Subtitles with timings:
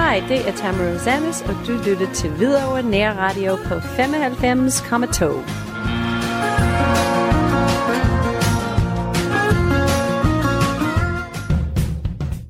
[0.00, 5.24] Hej, det er Tamara Rosanis, og du lytter til Hvidovre Nær Radio på 95,2.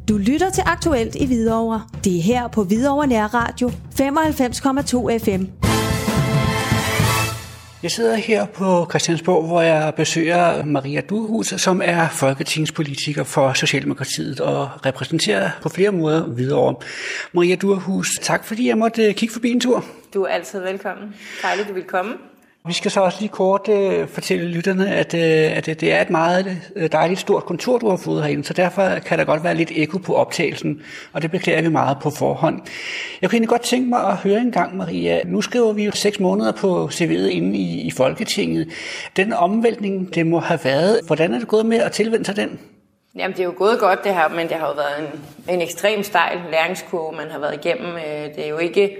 [0.09, 1.83] Du lytter til Aktuelt i Hvidovre.
[2.05, 5.70] Det er her på Hvidovre Nær Radio 95,2 FM.
[7.83, 14.41] Jeg sidder her på Christiansborg, hvor jeg besøger Maria Duhus, som er folketingspolitiker for Socialdemokratiet
[14.41, 16.75] og repræsenterer på flere måder videre.
[17.33, 19.85] Maria Duhus, tak fordi jeg måtte kigge forbi en tur.
[20.15, 21.15] Du er altid velkommen.
[21.43, 22.13] Dejligt, du vil komme.
[22.67, 26.11] Vi skal så også lige kort øh, fortælle lytterne, at, øh, at det er et
[26.11, 29.55] meget øh, dejligt stort kontor, du har fået herinde, så derfor kan der godt være
[29.55, 32.61] lidt ekko på optagelsen, og det beklager vi meget på forhånd.
[33.21, 35.21] Jeg kunne egentlig godt tænke mig at høre en gang, Maria.
[35.25, 38.69] Nu skriver vi jo seks måneder på CV'et inde i, i Folketinget.
[39.17, 42.61] Den omvæltning, det må have været, hvordan er det gået med at tilvende sig den?
[43.17, 45.21] Jamen, det er jo gået godt det her, men det har jo været en,
[45.55, 47.97] en ekstrem stejl læringskurve, man har været igennem.
[47.97, 48.97] Øh, det er jo ikke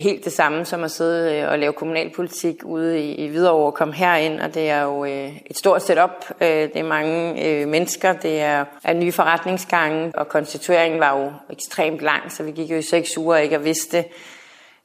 [0.00, 3.74] helt det samme som at sidde øh, og lave kommunalpolitik ude i, i Hvidovre og
[3.74, 6.26] komme herind, og det er jo øh, et stort setup.
[6.40, 11.32] Øh, det er mange øh, mennesker, det er, er nye forretningsgange, og konstitueringen var jo
[11.50, 14.04] ekstremt lang, så vi gik jo i seks uger ikke og vidste,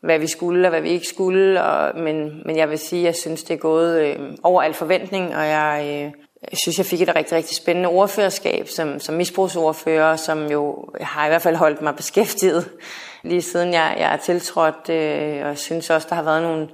[0.01, 3.05] hvad vi skulle og hvad vi ikke skulle, og, men, men jeg vil sige, at
[3.05, 6.03] jeg synes, det er gået øh, over al forventning, og jeg...
[6.05, 10.85] Øh, jeg synes, jeg fik et rigtig, rigtig spændende ordførerskab som, som misbrugsordfører, som jo
[11.01, 12.69] har i hvert fald holdt mig beskæftiget
[13.23, 14.89] lige siden jeg, jeg er tiltrådt.
[14.89, 16.67] Øh, og jeg synes også, der har været nogle,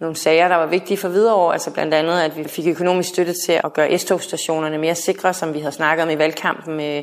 [0.00, 3.34] nogle sager, der var vigtige for videre Altså blandt andet, at vi fik økonomisk støtte
[3.46, 7.02] til at gøre S-togstationerne mere sikre, som vi havde snakket om i valgkampen med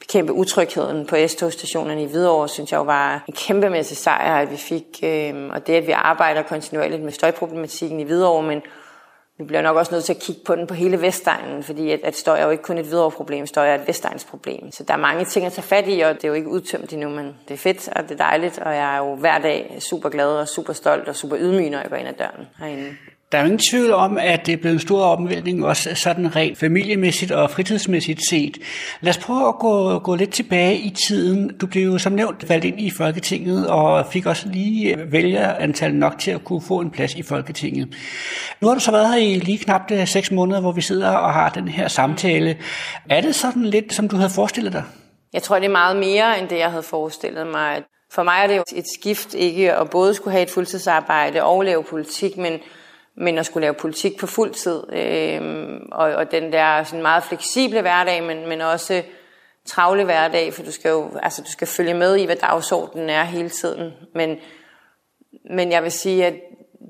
[0.00, 4.56] bekæmpe utrygheden på S-togstationerne i Hvidovre, synes jeg jo var en kæmpemæssig sejr, at vi
[4.56, 4.84] fik.
[5.02, 8.62] Øh, og det, at vi arbejder kontinuerligt med støjproblematikken i Hvidovre, men
[9.40, 12.00] vi bliver nok også nødt til at kigge på den på hele Vestegnen, fordi at,
[12.04, 14.72] at støj er jo ikke kun et videre problem, støj er et Vestegns problem.
[14.72, 16.92] Så der er mange ting at tage fat i, og det er jo ikke udtømt
[16.92, 19.76] endnu, men det er fedt, og det er dejligt, og jeg er jo hver dag
[19.78, 22.96] super glad og super stolt og super ydmyg, når jeg går ind ad døren herinde.
[23.32, 26.36] Der er jo ingen tvivl om, at det er blevet en stor omvæltning, også sådan
[26.36, 28.58] rent familiemæssigt og fritidsmæssigt set.
[29.00, 31.56] Lad os prøve at gå, gå lidt tilbage i tiden.
[31.60, 35.94] Du blev jo som nævnt valgt ind i Folketinget, og fik også lige øh, vælgerantal
[35.94, 37.88] nok til at kunne få en plads i Folketinget.
[38.60, 41.10] Nu har du så været her i lige knap øh, seks måneder, hvor vi sidder
[41.10, 42.56] og har den her samtale.
[43.10, 44.84] Er det sådan lidt, som du havde forestillet dig?
[45.32, 47.82] Jeg tror, det er meget mere, end det, jeg havde forestillet mig.
[48.12, 51.62] For mig er det jo et skift ikke at både skulle have et fuldtidsarbejde og
[51.62, 52.52] lave politik, men
[53.20, 54.92] men at skulle lave politik på fuld tid.
[54.92, 59.02] Øh, og, og den der sådan meget fleksible hverdag, men, men også
[59.66, 63.24] travle hverdag, for du skal jo altså, du skal følge med i, hvad dagsordenen er
[63.24, 63.92] hele tiden.
[64.14, 64.38] Men,
[65.50, 66.34] men jeg vil sige, at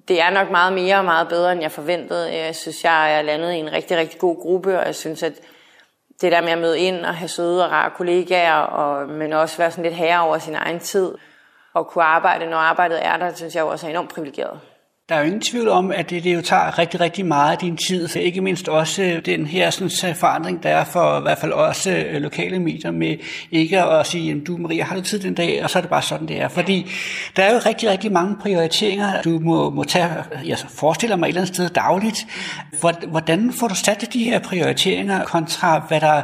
[0.09, 2.35] det er nok meget mere og meget bedre, end jeg forventede.
[2.35, 5.33] Jeg synes, jeg er landet i en rigtig, rigtig god gruppe, og jeg synes, at
[6.21, 9.59] det der med at møde ind og have søde og rare kollegaer, og, men også
[9.59, 11.15] være sådan lidt herre over sin egen tid,
[11.75, 14.61] og kunne arbejde, når arbejdet er der, synes jeg også er enormt privilegeret.
[15.11, 17.59] Der er jo ingen tvivl om, at det, det jo tager rigtig, rigtig meget af
[17.59, 21.19] din tid, for ikke mindst også øh, den her sådan, øh, forandring, der er for
[21.19, 23.17] i hvert fald også øh, lokale medier med
[23.51, 26.03] ikke at sige, du Maria, har du tid den dag, og så er det bare
[26.03, 26.49] sådan, det er.
[26.49, 26.91] Fordi
[27.37, 30.09] der er jo rigtig, rigtig mange prioriteringer, du må, må tage,
[30.47, 32.27] jeg forestiller mig et eller andet sted dagligt.
[33.09, 36.23] Hvordan får du sat de her prioriteringer kontra, hvad der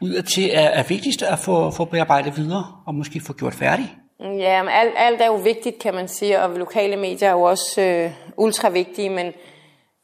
[0.00, 3.88] ud til er, er vigtigst at få, få bearbejdet videre og måske få gjort færdigt?
[4.20, 7.42] Ja, men alt, alt er jo vigtigt, kan man sige, og lokale medier er jo
[7.42, 9.32] også øh, ultra vigtige, men,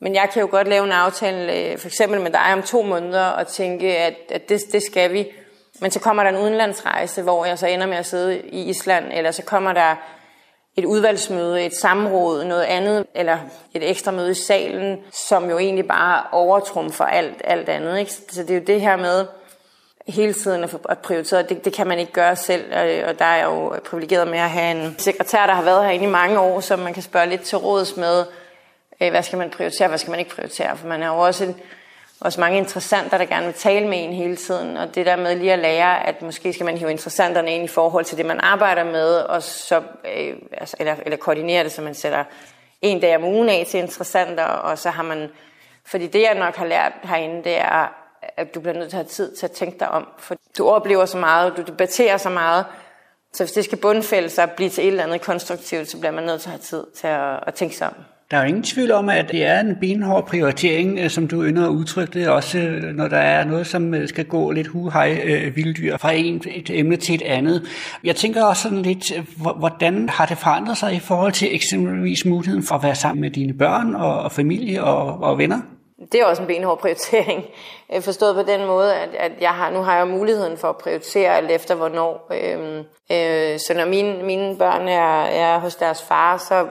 [0.00, 2.82] men jeg kan jo godt lave en aftale, øh, for eksempel med dig om to
[2.82, 5.26] måneder, og tænke, at, at det, det skal vi.
[5.80, 9.04] Men så kommer der en udenlandsrejse, hvor jeg så ender med at sidde i Island,
[9.12, 9.96] eller så kommer der
[10.76, 13.38] et udvalgsmøde, et samråd, noget andet, eller
[13.74, 17.98] et ekstra møde i salen, som jo egentlig bare overtrumfer alt, alt andet.
[17.98, 18.12] Ikke?
[18.12, 19.26] Så det er jo det her med,
[20.08, 21.42] hele tiden at prioritere.
[21.42, 22.64] Det, det kan man ikke gøre selv,
[23.06, 26.04] og der er jeg jo privilegeret med at have en sekretær, der har været herinde
[26.04, 28.24] i mange år, som man kan spørge lidt til råds med,
[29.00, 31.44] øh, hvad skal man prioritere, hvad skal man ikke prioritere, for man er jo også,
[31.44, 31.60] en,
[32.20, 35.36] også mange interessenter, der gerne vil tale med en hele tiden, og det der med
[35.36, 38.40] lige at lære, at måske skal man hive interessanterne ind i forhold til det, man
[38.40, 39.82] arbejder med, og så,
[40.16, 42.24] øh, altså, eller, eller koordinere det, så man sætter
[42.82, 45.30] en dag om ugen af til interessanter, og så har man,
[45.84, 48.03] fordi det jeg nok har lært herinde, det er,
[48.36, 50.08] at du bliver nødt til at have tid til at tænke dig om.
[50.18, 52.64] For du oplever så meget, du debatterer så meget,
[53.32, 56.12] så hvis det skal bundfælde sig og blive til et eller andet konstruktivt, så bliver
[56.12, 57.94] man nødt til at have tid til at, at tænke sig om.
[58.30, 61.44] Der er jo ingen tvivl om, at det er en benhård prioritering, øh, som du
[61.44, 64.66] ynder at udtrykke det, også øh, når der er noget, som øh, skal gå lidt
[64.66, 65.22] huhej
[65.54, 67.62] vilddyr fra en, et emne til et andet.
[68.04, 69.12] Jeg tænker også sådan lidt,
[69.58, 73.30] hvordan har det forandret sig i forhold til eksempelvis muligheden for at være sammen med
[73.30, 75.60] dine børn og, og familie og, og venner?
[75.98, 77.44] Det er også en benhård prioritering,
[77.94, 80.76] øh, forstået på den måde, at, at jeg har, nu har jeg muligheden for at
[80.76, 82.32] prioritere alt efter hvornår.
[82.32, 82.78] Øhm,
[83.12, 86.66] øh, så når mine, mine børn er, er hos deres far, så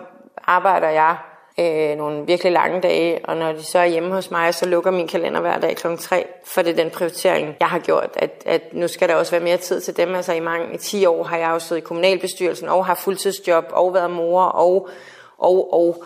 [0.48, 1.18] arbejder jeg
[1.60, 4.92] øh, nogle virkelig lange dage, og når de så er hjemme hos mig, så lukker
[4.92, 5.88] min kalender hver dag kl.
[6.00, 9.32] 3, for det er den prioritering, jeg har gjort, at, at nu skal der også
[9.32, 10.16] være mere tid til dem.
[10.16, 13.66] Altså i mange i 10 år har jeg jo siddet i kommunalbestyrelsen, og har fuldtidsjob,
[13.72, 14.90] og været mor, og,
[15.38, 16.04] og, og,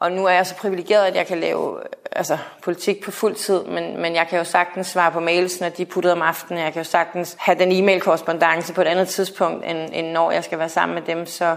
[0.00, 1.78] og nu er jeg så privilegeret, at jeg kan lave
[2.12, 5.68] altså, politik på fuld tid, men, men jeg kan jo sagtens svare på mails, når
[5.68, 6.62] de putter om aftenen.
[6.62, 10.44] Jeg kan jo sagtens have den e-mail-korrespondence på et andet tidspunkt, end, end når jeg
[10.44, 11.26] skal være sammen med dem.
[11.26, 11.56] Så,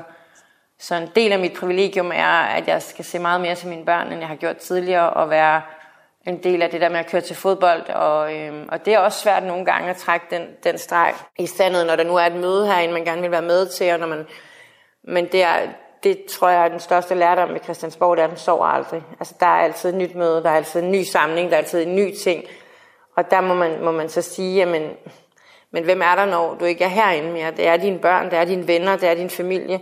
[0.80, 3.86] så en del af mit privilegium er, at jeg skal se meget mere til mine
[3.86, 5.62] børn, end jeg har gjort tidligere, og være
[6.28, 7.90] en del af det der med at køre til fodbold.
[7.90, 11.46] Og, øhm, og det er også svært nogle gange at trække den, den streg i
[11.46, 14.00] standet, når der nu er et møde herinde, man gerne vil være med til, og
[14.00, 14.28] når man,
[15.04, 15.58] men det, er,
[16.04, 19.04] det tror jeg er den største lærdom med Christiansborg, det er, at den sover aldrig.
[19.20, 21.62] Altså, der er altid et nyt møde, der er altid en ny samling, der er
[21.62, 22.44] altid en ny ting.
[23.16, 24.92] Og der må man, må man så sige, jamen,
[25.72, 27.52] men hvem er der, når du ikke er herinde mere?
[27.52, 29.80] Det er dine børn, det er dine venner, det er din familie.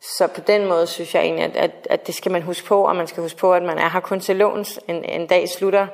[0.00, 2.84] Så på den måde synes jeg egentlig, at, at, at det skal man huske på,
[2.84, 4.80] og man skal huske på, at man er her kun til låns.
[4.88, 5.86] En, en dag slutter,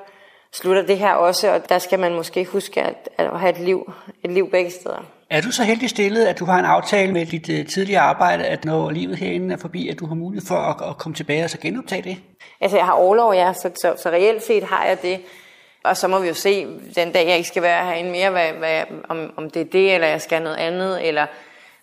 [0.52, 3.92] slutter det her også, og der skal man måske huske at, at have et liv,
[4.24, 5.04] et liv begge steder.
[5.30, 8.44] Er du så heldig stillet, at du har en aftale med dit øh, tidligere arbejde,
[8.44, 11.44] at når livet herinde er forbi, at du har mulighed for at, at komme tilbage
[11.44, 12.16] og så genoptage det?
[12.60, 15.20] Altså, jeg har overlov, ja, så, så, så reelt set har jeg det.
[15.84, 18.52] Og så må vi jo se, den dag jeg ikke skal være herinde mere, hvad,
[18.52, 21.26] hvad, om, om det er det, eller jeg skal noget andet, eller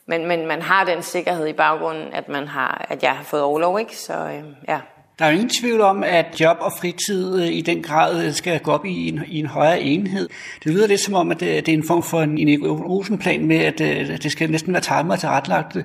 [0.05, 3.41] men, men man har den sikkerhed i baggrunden, at, man har, at jeg har fået
[3.41, 3.97] overlov, ikke?
[3.97, 4.79] Så øh, ja.
[5.19, 8.33] Der er jo ingen tvivl om, at job og fritid øh, i den grad øh,
[8.33, 10.29] skal gå op i en, i en højere enhed.
[10.63, 13.45] Det lyder lidt som om, at det, det er en form for en, en Rosen-plan
[13.45, 15.77] med, at øh, det skal næsten være timer til retlagt.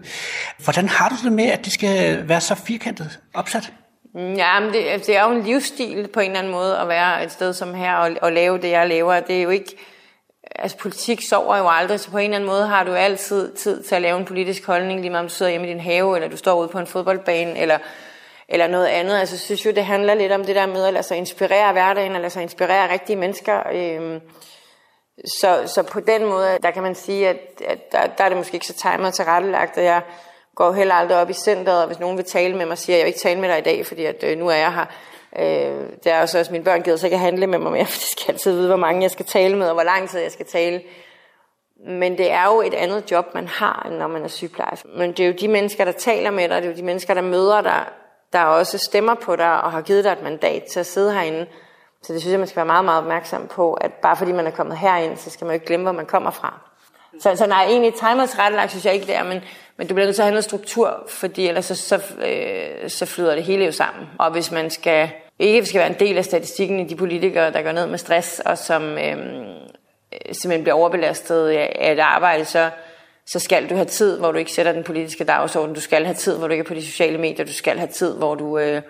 [0.65, 3.73] Hvordan har du det med, at det skal være så firkantet opsat?
[4.15, 6.89] Mm, ja, men det, det er jo en livsstil på en eller anden måde at
[6.89, 9.21] være et sted som her og, og lave det, jeg laver.
[9.21, 9.77] Det er jo ikke
[10.57, 13.83] altså politik sover jo aldrig, så på en eller anden måde har du altid tid
[13.83, 16.17] til at lave en politisk holdning, lige meget om du sidder hjemme i din have,
[16.17, 17.79] eller du står ude på en fodboldbane, eller,
[18.53, 19.19] eller noget andet.
[19.19, 21.73] Altså, jeg synes jo, det handler lidt om det der med at lade sig inspirere
[21.73, 23.63] hverdagen, og lade sig inspirere rigtige mennesker.
[23.73, 24.21] Øhm,
[25.41, 28.39] så, så på den måde, der kan man sige, at, at der, der er det
[28.39, 30.03] måske ikke så timet og tilrettelagt, at jeg
[30.55, 32.99] går heller aldrig op i centret, og hvis nogen vil tale med mig, siger jeg,
[32.99, 34.87] jeg vil ikke tale med dig i dag, fordi at, øh, nu er jeg her.
[35.39, 37.99] Øh, det er også, at mine børn gider så ikke handle med mig mere, for
[37.99, 40.33] de skal altid vide, hvor mange jeg skal tale med, og hvor lang tid jeg
[40.33, 40.83] skal tale.
[41.87, 44.89] Men det er jo et andet job, man har, når man er sygeplejerske.
[44.89, 47.15] Men det er jo de mennesker, der taler med dig, det er jo de mennesker,
[47.15, 47.85] der møder dig,
[48.33, 51.47] der også stemmer på dig og har givet dig et mandat til at sidde herinde.
[52.03, 54.47] Så det synes jeg, man skal være meget, meget opmærksom på, at bare fordi man
[54.47, 56.61] er kommet herind, så skal man jo ikke glemme, hvor man kommer fra.
[57.21, 59.41] Så, så nej, egentlig timers rettelagt synes jeg ikke det er, men,
[59.77, 63.07] men du bliver nødt til at have noget struktur, fordi ellers så, så, øh, så
[63.07, 64.09] flyder det hele jo sammen.
[64.19, 67.63] Og hvis man skal ikke skal være en del af statistikken i de politikere, der
[67.63, 72.71] går ned med stress, og som øh, øh simpelthen bliver overbelastet af et arbejde, så,
[73.27, 75.75] så skal du have tid, hvor du ikke sætter den politiske dagsorden.
[75.75, 77.47] Du skal have tid, hvor du ikke er på de sociale medier.
[77.47, 78.83] Du skal have tid, hvor du øh,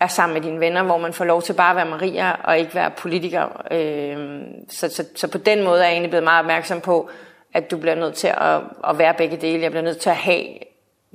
[0.00, 2.58] er sammen med dine venner, hvor man får lov til bare at være Maria og
[2.58, 3.62] ikke være politiker.
[3.70, 7.10] Øh, så, så, så på den måde er jeg egentlig blevet meget opmærksom på,
[7.54, 9.62] at du bliver nødt til at, at være begge dele.
[9.62, 10.44] Jeg bliver nødt til at have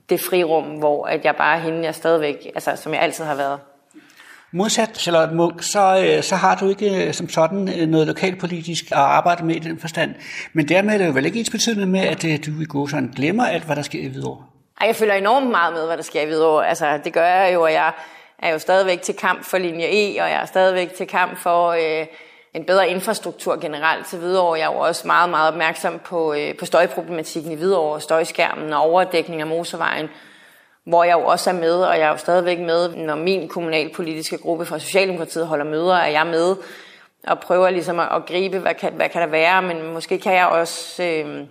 [0.09, 3.35] det frirum, hvor at jeg bare er hende, jeg stadigvæk, altså som jeg altid har
[3.35, 3.59] været.
[4.51, 8.91] Modsat Charlotte Munk, så, øh, så har du ikke øh, som sådan øh, noget lokalpolitisk
[8.91, 10.15] at arbejde med i den forstand.
[10.53, 13.13] Men dermed er det jo vel ikke ens betydende med, at du i går sådan
[13.15, 14.43] glemmer alt, hvad der sker i Hvidovre?
[14.81, 16.67] Ej, jeg følger enormt meget med, hvad der sker i Hvidovre.
[16.67, 17.91] Altså, det gør jeg jo, og jeg
[18.39, 21.69] er jo stadigvæk til kamp for linje E, og jeg er stadigvæk til kamp for
[21.69, 22.05] øh,
[22.53, 24.59] en bedre infrastruktur generelt til Hvidovre.
[24.59, 28.81] Jeg er jo også meget, meget opmærksom på, øh, på støjproblematikken i Hvidovre, støjskærmen og
[28.81, 30.09] overdækning af motorvejen
[30.85, 34.37] hvor jeg jo også er med, og jeg er jo stadigvæk med, når min kommunalpolitiske
[34.37, 36.55] gruppe fra Socialdemokratiet holder møder, er jeg med
[37.27, 40.33] og prøver ligesom at, at gribe, hvad kan, hvad kan der være, men måske kan
[40.33, 41.45] jeg også øh,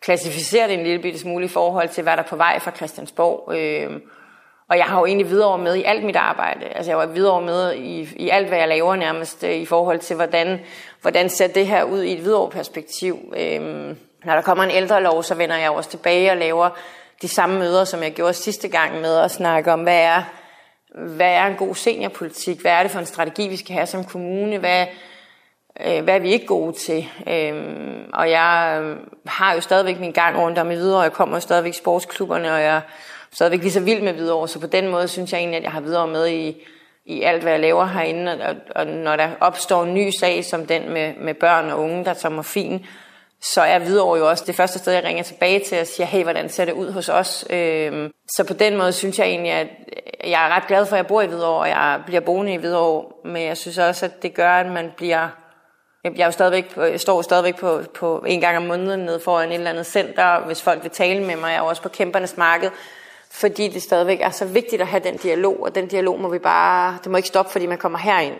[0.00, 2.70] klassificere det en lille bitte smule i forhold til, hvad der er på vej fra
[2.70, 3.54] Christiansborg.
[3.54, 4.00] Øh,
[4.68, 6.66] og jeg har jo egentlig videre med i alt mit arbejde.
[6.66, 9.98] Altså jeg var videre med i, i alt, hvad jeg laver nærmest, øh, i forhold
[9.98, 10.60] til, hvordan,
[11.00, 13.34] hvordan ser det her ud i et videre perspektiv.
[13.36, 13.60] Øh,
[14.24, 16.70] når der kommer en ældrelov, så vender jeg også tilbage og laver
[17.22, 20.22] de samme møder, som jeg gjorde sidste gang med at snakke om, hvad er,
[20.94, 22.60] hvad er en god seniorpolitik?
[22.60, 24.58] Hvad er det for en strategi, vi skal have som kommune?
[24.58, 24.86] Hvad,
[25.86, 27.08] øh, hvad er vi ikke gode til?
[27.28, 31.12] Øhm, og jeg øh, har jo stadigvæk min gang rundt om i videre, og jeg
[31.12, 32.80] kommer jo stadigvæk i sportsklubberne, og jeg er
[33.32, 35.72] stadigvæk lige så vild med videre, så på den måde synes jeg egentlig, at jeg
[35.72, 36.62] har videre med i,
[37.06, 40.66] i alt, hvad jeg laver herinde, og, og når der opstår en ny sag, som
[40.66, 42.86] den med, med børn og unge, der tager morfin,
[43.42, 46.22] så er Hvidovre jo også det første sted, jeg ringer tilbage til og siger, hey,
[46.22, 47.44] hvordan ser det ud hos os?
[47.50, 49.68] Øhm, så på den måde synes jeg egentlig, at,
[50.24, 52.56] jeg er ret glad for, at jeg bor i Hvidovre, og jeg bliver boende i
[52.56, 55.28] Hvidovre, men jeg synes også, at det gør, at man bliver...
[56.04, 59.48] Jeg, er jo stadigvæk, jeg står stadigvæk på, på en gang om måneden nede foran
[59.48, 61.48] et eller andet center, hvis folk vil tale med mig.
[61.48, 62.70] Jeg er også på kæmpernes marked,
[63.30, 66.38] fordi det stadigvæk er så vigtigt at have den dialog, og den dialog må vi
[66.38, 68.36] bare, det må ikke stoppe, fordi man kommer herind.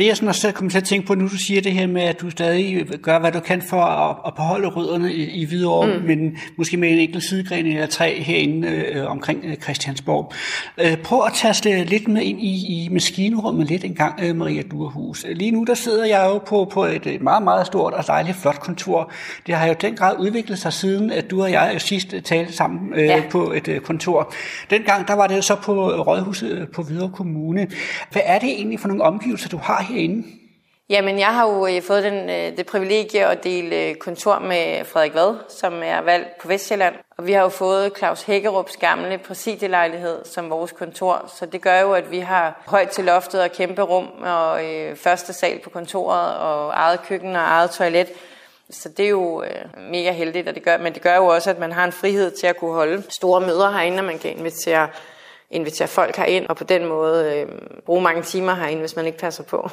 [0.00, 2.02] Det jeg sådan også kommer til at tænke på, nu du siger det her med,
[2.02, 5.98] at du stadig gør, hvad du kan for at, at beholde rødderne i, i Hvidovre,
[5.98, 6.04] mm.
[6.06, 10.32] men måske med en enkelt sidegren eller tre herinde øh, omkring øh, Christiansborg.
[10.78, 14.62] Øh, prøv at tage lidt med ind i, i maskinrummet lidt en gang, øh, Maria
[14.70, 15.26] Durhus.
[15.28, 18.60] Lige nu der sidder jeg jo på, på et meget, meget stort og dejligt flot
[18.60, 19.12] kontor.
[19.46, 22.94] Det har jo den grad udviklet sig siden, at du og jeg sidst talte sammen
[22.94, 23.22] øh, ja.
[23.30, 24.32] på et øh, kontor.
[24.70, 27.66] Dengang der var det så på Rådhuset på Hvidovre Kommune.
[28.12, 30.24] Hvad er det egentlig for nogle omgivelser, du har herinde?
[30.90, 34.84] Jamen, jeg har jo øh, fået den, øh, det privilegie at dele øh, kontor med
[34.84, 36.94] Frederik Vad, som er valgt på Vestjylland.
[37.18, 41.30] Og vi har jo fået Claus Hækkerups gamle præsidielejlighed som vores kontor.
[41.38, 44.96] Så det gør jo, at vi har højt til loftet og kæmpe rum og øh,
[44.96, 48.08] første sal på kontoret og eget køkken og eget toilet.
[48.70, 51.50] Så det er jo øh, mega heldigt, og det gør, men det gør jo også,
[51.50, 54.36] at man har en frihed til at kunne holde store møder herinde, og man kan
[54.38, 54.88] invitere,
[55.50, 57.46] invitere folk herind, og på den måde øh,
[57.86, 59.70] bruge mange timer herinde, hvis man ikke passer på.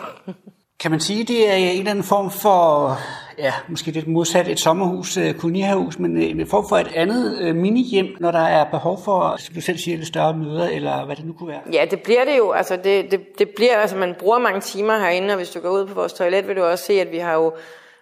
[0.80, 2.92] Kan man sige, det er en eller anden form for,
[3.38, 7.38] ja, måske lidt modsat et sommerhus, øh, kolonihavehus, men øh, en form for et andet
[7.42, 11.06] øh, mini-hjem, når der er behov for, som du selv siger, lidt større møder, eller
[11.06, 11.62] hvad det nu kunne være?
[11.74, 12.52] Ja, det bliver det jo.
[12.52, 15.70] Altså, det, det, det bliver, altså, man bruger mange timer herinde, og hvis du går
[15.70, 17.54] ud på vores toilet, vil du også se, at vi har jo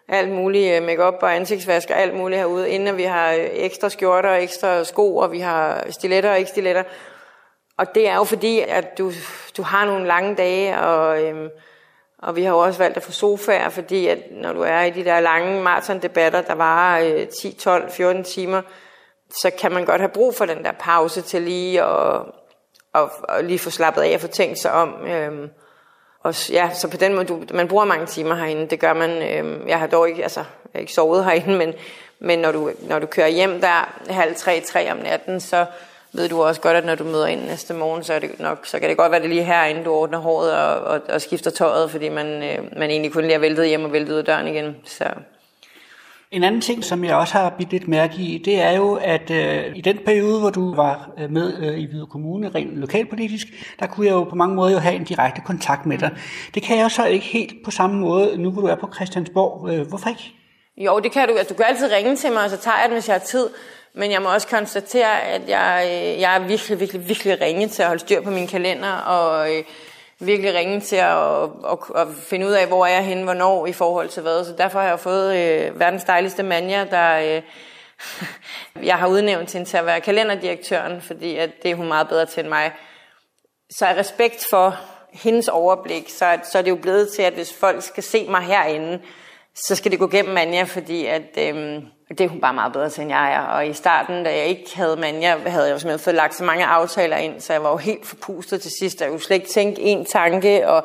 [0.08, 4.84] alt muligt makeup og ansigtsvask og alt muligt herude, inden vi har ekstra skjorter, ekstra
[4.84, 6.84] sko, og vi har stiletter og ikke stiletter.
[7.78, 9.12] Og det er jo fordi, at du,
[9.58, 11.24] du har nogle lange dage, og...
[11.24, 11.50] Øhm,
[12.18, 14.90] og vi har jo også valgt at få sofaer, fordi at når du er i
[14.90, 18.62] de der lange maratondebatter, der varer 10, 12, 14 timer,
[19.30, 22.22] så kan man godt have brug for den der pause til lige at,
[22.94, 25.06] og, og lige få slappet af og få tænkt sig om.
[25.08, 25.50] Øhm,
[26.24, 29.10] og ja, så på den måde, du, man bruger mange timer herinde, det gør man.
[29.10, 31.74] Øhm, jeg har dog ikke, altså, jeg har ikke sovet herinde, men,
[32.20, 35.66] men når, du, når du kører hjem der halv tre, tre om natten, så
[36.16, 38.66] ved du også godt, at når du møder ind næste morgen, så, er det nok,
[38.66, 41.52] så kan det godt være, det lige herinde, du ordner håret og, og, og skifter
[41.52, 44.26] tøjet, fordi man, øh, man egentlig kun lige har væltet hjem og væltet ud af
[44.26, 44.76] døren igen.
[44.86, 45.06] Så.
[46.32, 49.32] En anden ting, som jeg også har bidt lidt mærke i, det er jo, at
[49.32, 53.48] øh, i den periode, hvor du var øh, med øh, i Hvide Kommune, rent lokalpolitisk,
[53.80, 56.12] der kunne jeg jo på mange måder jo have en direkte kontakt med dig.
[56.54, 59.70] Det kan jeg så ikke helt på samme måde, nu hvor du er på Christiansborg.
[59.70, 60.34] Øh, hvorfor ikke?
[60.78, 61.38] Jo, det kan du.
[61.38, 63.26] Altså, du kan altid ringe til mig, og så tager jeg den, hvis jeg har
[63.26, 63.50] tid.
[63.94, 67.82] Men jeg må også konstatere, at jeg, øh, jeg er virkelig, virkelig, virkelig ringe til
[67.82, 69.64] at holde styr på min kalender, og øh,
[70.20, 73.74] virkelig ringe til at, at, at, finde ud af, hvor er jeg henne, hvornår i
[73.74, 74.46] forhold til hvad.
[74.46, 77.42] Så derfor har jeg fået øh, verdens dejligste manja, der øh,
[78.90, 82.26] jeg har udnævnt hende til at være kalenderdirektøren, fordi at det er hun meget bedre
[82.26, 82.72] til end mig.
[83.70, 84.76] Så af respekt for
[85.14, 88.42] hendes overblik, så, så er det jo blevet til, at hvis folk skal se mig
[88.42, 89.02] herinde,
[89.56, 92.90] så skal det gå gennem Manja, fordi at, øhm, det er hun bare meget bedre
[92.90, 93.40] til, end jeg er.
[93.40, 96.44] Og i starten, da jeg ikke havde Manja, havde jeg jo simpelthen fået lagt så
[96.44, 99.02] mange aftaler ind, så jeg var jo helt forpustet til sidst.
[99.02, 100.84] Jeg kunne slet ikke tænke én tanke, og,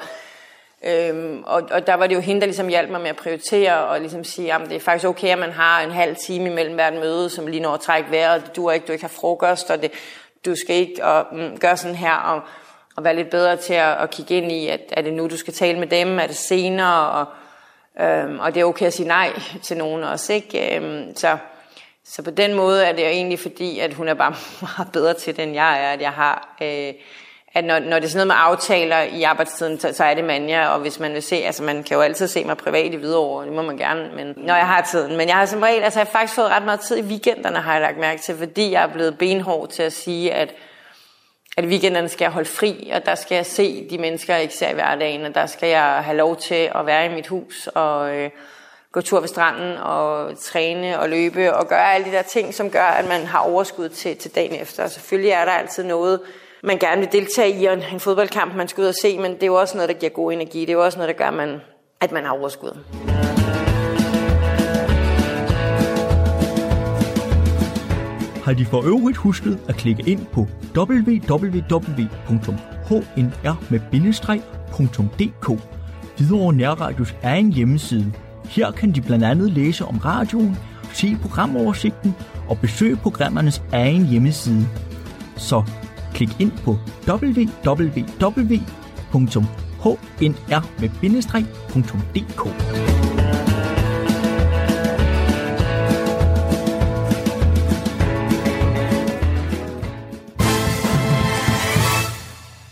[0.84, 3.84] øhm, og, og der var det jo hende, der ligesom hjalp mig med at prioritere,
[3.84, 6.74] og ligesom sige, at det er faktisk okay, at man har en halv time imellem
[6.74, 9.08] hvert møde, som lige når at trække vejret, og du er ikke, du ikke har
[9.08, 9.90] frokost, og det,
[10.44, 12.40] du skal ikke og, mm, gøre sådan her, og,
[12.96, 15.36] og være lidt bedre til at, at kigge ind i, at er det nu, du
[15.36, 17.26] skal tale med dem, er det senere, og
[18.00, 20.76] Øhm, og det er okay at sige nej til nogen også, ikke?
[20.76, 21.36] Øhm, så,
[22.04, 24.34] så på den måde er det egentlig fordi, at hun er bare
[24.76, 26.56] meget bedre til det, end jeg er, at jeg har...
[26.62, 26.92] Øh,
[27.54, 30.24] at når, når det er sådan noget med aftaler i arbejdstiden, så, så er det
[30.24, 32.96] manja, og hvis man vil se, altså man kan jo altid se mig privat i
[32.96, 35.16] Hvidovre, det må man gerne, men når jeg har tiden.
[35.16, 37.58] Men jeg har som regel, altså jeg har faktisk fået ret meget tid i weekenderne,
[37.58, 40.54] har jeg lagt mærke til, fordi jeg er blevet benhård til at sige, at
[41.56, 44.54] at weekenderne skal jeg holde fri, og der skal jeg se de mennesker, jeg ikke
[44.54, 47.66] ser i hverdagen, og der skal jeg have lov til at være i mit hus
[47.66, 48.30] og øh,
[48.92, 52.70] gå tur ved stranden og træne og løbe og gøre alle de der ting, som
[52.70, 54.84] gør, at man har overskud til, til dagen efter.
[54.84, 56.20] Og selvfølgelig er der altid noget,
[56.62, 59.34] man gerne vil deltage i, og en, en fodboldkamp, man skal ud og se, men
[59.34, 60.60] det er jo også noget, der giver god energi.
[60.60, 61.60] Det er jo også noget, der gør, man,
[62.00, 62.99] at man har overskud.
[68.50, 71.20] Har de for øvrigt husket at klikke ind på www.hnr.dk,
[76.16, 78.12] Hvidovre Nærradios en hjemmeside.
[78.44, 80.56] Her kan de blandt andet læse om radioen,
[80.92, 82.14] se programoversigten
[82.48, 84.66] og besøge programmernes egen hjemmeside.
[85.36, 85.62] Så
[86.14, 86.76] klik ind på
[87.08, 88.00] www.hnr.dk.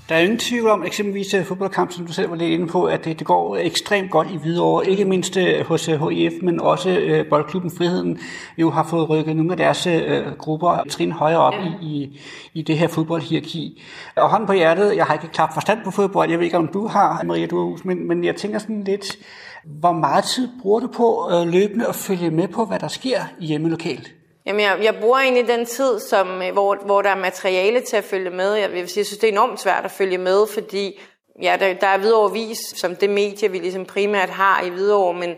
[0.09, 2.85] Der er ingen tvivl om, eksempelvis øh, fodboldkamp, som du selv var lidt inde på,
[2.85, 4.91] at det, det går ekstremt godt i Hvidovre.
[4.91, 8.19] Ikke mindst øh, hos øh, HIF, men også øh, Boldklubben Friheden
[8.59, 11.73] jo har fået rykket nogle af deres øh, grupper trin højere op ja.
[11.83, 12.21] i,
[12.55, 13.83] i det her fodboldhierarki.
[14.17, 16.69] Og hånden på hjertet, jeg har ikke klart forstand på fodbold, jeg ved ikke, om
[16.69, 19.17] du har, Maria Duhus, men, men jeg tænker sådan lidt,
[19.65, 23.21] hvor meget tid bruger du på øh, løbende at følge med på, hvad der sker
[23.41, 24.18] hjemme lokalt?
[24.47, 27.97] Jamen, jeg, jeg bruger egentlig den tid, som, øh, hvor, hvor der er materiale til
[27.97, 28.55] at følge med.
[28.55, 31.01] Jeg vil sige, jeg synes, det er enormt svært at følge med, fordi
[31.43, 35.15] ja, der, der er Hvidovre Vis, som det medie, vi ligesom primært har i Hvidovre,
[35.15, 35.35] men,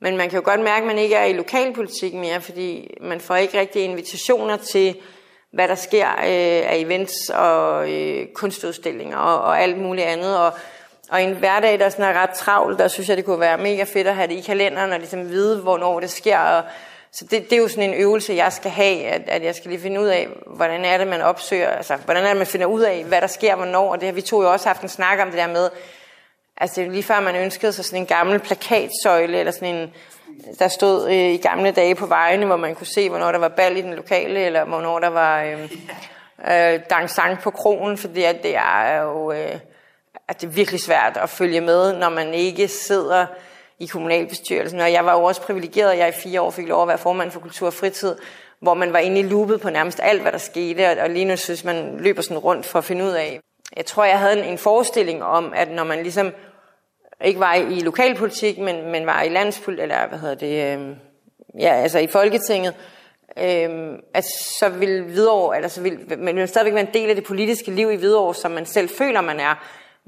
[0.00, 3.20] men man kan jo godt mærke, at man ikke er i lokalpolitik mere, fordi man
[3.20, 4.96] får ikke rigtig invitationer til,
[5.52, 10.38] hvad der sker øh, af events og øh, kunstudstillinger og, og alt muligt andet.
[10.38, 10.52] Og,
[11.10, 13.84] og en hverdag, der sådan er ret travl, der synes jeg, det kunne være mega
[13.84, 16.38] fedt at have det i kalenderen og ligesom vide, hvornår det sker.
[16.38, 16.62] Og,
[17.18, 19.70] så det, det er jo sådan en øvelse, jeg skal have, at, at jeg skal
[19.70, 22.66] lige finde ud af, hvordan er det, man opsøger, altså hvordan er det, man finder
[22.66, 24.88] ud af, hvad der sker, hvornår, og det har vi to jo også haft en
[24.88, 25.70] snak om det der med,
[26.56, 29.94] altså lige før man ønskede sig sådan en gammel plakatsøjle, eller sådan en,
[30.58, 33.48] der stod øh, i gamle dage på vejene, hvor man kunne se, hvornår der var
[33.48, 35.72] bal i den lokale, eller hvornår der var øh,
[36.74, 39.58] øh, dansang på kronen, fordi at det er jo øh,
[40.28, 43.26] at det er virkelig svært at følge med, når man ikke sidder
[43.78, 44.80] i kommunalbestyrelsen.
[44.80, 47.30] Og jeg var jo også privilegeret, jeg i fire år fik lov at være formand
[47.30, 48.16] for Kultur og Fritid,
[48.60, 51.36] hvor man var inde i loopet på nærmest alt, hvad der skete, og lige nu
[51.36, 53.40] synes man løber sådan rundt for at finde ud af.
[53.76, 56.32] Jeg tror, jeg havde en forestilling om, at når man ligesom
[57.24, 60.96] ikke var i lokalpolitik, men, men var i landspolitik, eller hvad hedder det, øh,
[61.60, 62.74] ja, altså i Folketinget,
[63.38, 64.24] øh, at
[64.58, 67.70] så vil Hvidovre, eller så vil, man vil stadigvæk være en del af det politiske
[67.70, 69.54] liv i Hvidovre, som man selv føler, man er.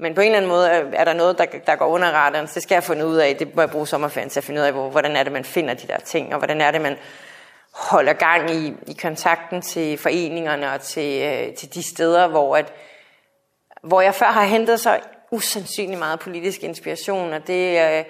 [0.01, 2.53] Men på en eller anden måde er der noget, der, der går under radaren, så
[2.53, 3.35] det skal jeg finde ud af.
[3.35, 5.43] Det må jeg bruge sommerferien til at finde ud af, hvor, hvordan er det, man
[5.43, 6.97] finder de der ting, og hvordan er det, man
[7.73, 12.73] holder gang i, i kontakten til foreningerne og til, øh, til de steder, hvor, at,
[13.83, 14.99] hvor jeg før har hentet så
[15.31, 18.05] usandsynlig meget politisk inspiration, og det øh,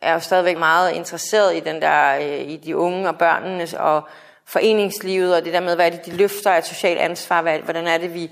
[0.00, 4.02] er jo stadigvæk meget interesseret i den der, øh, i de unge og børnene og
[4.46, 7.58] foreningslivet, og det der med, hvad er det, de løfter af et socialt ansvar, hvad,
[7.58, 8.30] hvordan er det, vi,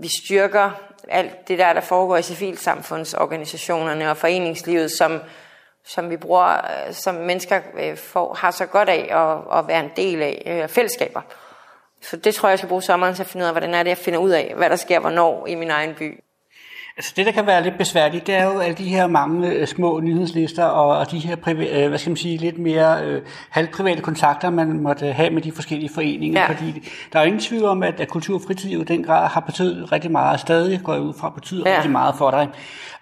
[0.00, 0.70] vi styrker
[1.08, 5.20] alt det der, der foregår i civilsamfundsorganisationerne og foreningslivet, som,
[5.84, 9.84] som vi bruger, øh, som mennesker øh, får, har så godt af at, at være
[9.84, 11.20] en del af øh, fællesskaber.
[12.02, 13.82] Så det tror jeg, jeg skal bruge sommeren til at finde ud af, hvordan er
[13.82, 16.24] det, jeg finder ud af, hvad der sker hvornår i min egen by.
[16.96, 19.66] Altså det, der kan være lidt besværligt, det er jo alle de her mange øh,
[19.66, 23.22] små nyhedslister og, og de her priva- øh, hvad skal man sige, lidt mere øh,
[23.50, 26.40] halvprivate kontakter, man måtte have med de forskellige foreninger.
[26.40, 26.48] Ja.
[26.48, 29.40] Fordi der er ingen tvivl om, at, at kultur og fritid i den grad har
[29.40, 31.76] betydet rigtig meget, stadig går ud fra, betyder ja.
[31.76, 32.48] rigtig meget for dig.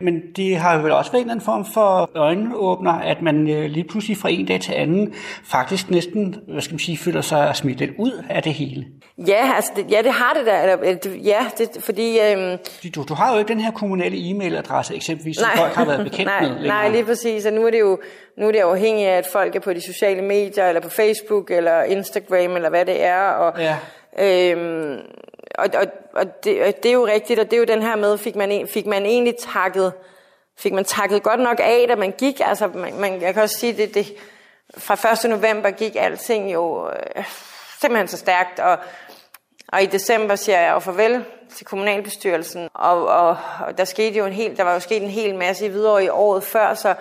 [0.00, 3.70] Men det har jo vel også været en anden form for øjenåbner, at man øh,
[3.70, 7.56] lige pludselig fra en dag til anden faktisk næsten, hvad skal man sige, føler sig
[7.56, 8.86] smidt lidt ud af det hele.
[9.26, 10.62] Ja, altså det, ja, det har det der.
[10.62, 12.18] Eller, ja, det, fordi...
[12.20, 12.58] Øhm,
[12.94, 16.04] du, du har jo ikke den her kommunale e-mailadresse eksempelvis, som nej, folk har været
[16.10, 16.66] bekendt nej, med længere.
[16.66, 17.46] Nej, lige præcis.
[17.46, 18.00] Og nu er det jo
[18.36, 21.50] nu er det afhængigt af, at folk er på de sociale medier, eller på Facebook,
[21.50, 23.22] eller Instagram, eller hvad det er.
[23.22, 23.76] Og, ja.
[24.18, 24.98] øhm,
[25.58, 27.96] og, og, og, det, og det er jo rigtigt, og det er jo den her
[27.96, 29.92] med, fik man, fik man egentlig takket,
[30.58, 32.40] fik man takket godt nok af, da man gik.
[32.44, 34.12] Altså, man, man, jeg kan også sige, det, det
[34.78, 35.30] fra 1.
[35.30, 37.24] november gik alting jo øh,
[37.80, 38.78] simpelthen så stærkt, og
[39.72, 41.24] og i december siger jeg jo farvel
[41.56, 43.36] til kommunalbestyrelsen, og, og,
[43.66, 46.04] og der skete jo en hel, der var jo sket en hel masse i videre
[46.04, 46.94] i året før, så,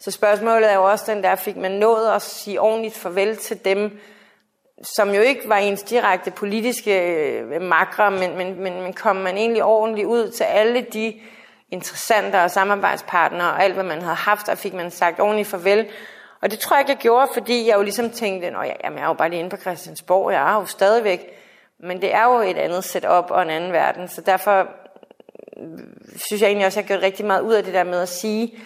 [0.00, 3.64] så spørgsmålet er jo også den der, fik man nået at sige ordentligt farvel til
[3.64, 4.00] dem,
[4.82, 9.36] som jo ikke var ens direkte politiske øh, makre, men, men, men, men kom man
[9.36, 11.20] egentlig ordentligt ud til alle de
[11.70, 15.86] interessante og samarbejdspartnere og alt, hvad man havde haft, og fik man sagt ordentligt farvel.
[16.42, 18.98] Og det tror jeg ikke, jeg gjorde, fordi jeg jo ligesom tænkte, at jeg, jamen,
[18.98, 21.41] jeg er jo bare lige inde på Christiansborg, jeg er jo stadigvæk
[21.82, 24.60] men det er jo et andet setup og en anden verden, så derfor
[25.56, 25.78] øh,
[26.16, 28.00] synes jeg egentlig også, at jeg har gjort rigtig meget ud af det der med
[28.00, 28.58] at sige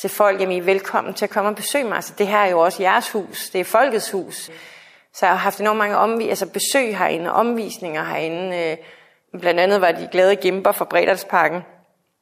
[0.00, 1.94] til folk, at I er velkommen til at komme og besøge mig.
[1.94, 4.50] Altså, det her er jo også jeres hus, det er folkets hus.
[5.14, 8.56] Så jeg har haft enormt mange omvis- altså besøg herinde, omvisninger herinde.
[8.56, 8.76] Øh,
[9.40, 11.62] blandt andet var de glade gimper fra Bredalsparken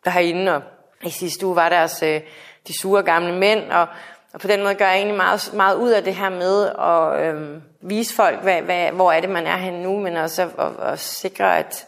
[0.05, 0.63] der og
[1.03, 2.21] i sidste uge var deres øh,
[2.69, 3.87] de sure gamle mænd, og
[4.33, 7.27] og på den måde gør jeg egentlig meget, meget ud af det her med at
[7.27, 10.93] øhm, vise folk, hvad, hvad, hvor er det, man er henne nu, men også at,
[10.93, 11.87] at sikre, at,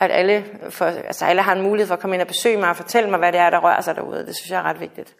[0.00, 2.68] at alle, for, altså alle har en mulighed for at komme ind og besøge mig
[2.68, 4.26] og fortælle mig, hvad det er, der rører sig derude.
[4.26, 5.14] Det synes jeg er ret vigtigt.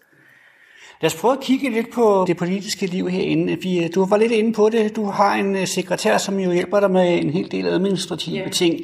[1.00, 3.58] Lad os prøve at kigge lidt på det politiske liv herinde.
[3.62, 4.96] Vi, du var lidt inde på det.
[4.96, 8.50] Du har en øh, sekretær, som jo hjælper dig med en hel del administrative yeah.
[8.50, 8.80] ting.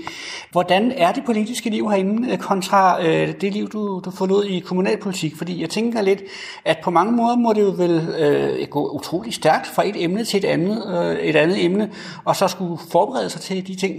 [0.51, 4.59] Hvordan er det politiske liv herinde øh, kontra øh, det liv, du, du forlod i
[4.59, 5.37] kommunalpolitik?
[5.37, 6.23] Fordi jeg tænker lidt,
[6.65, 10.25] at på mange måder må det jo vel øh, gå utrolig stærkt fra et emne
[10.25, 11.93] til et andet, øh, et andet emne,
[12.25, 13.95] og så skulle forberede sig til de ting.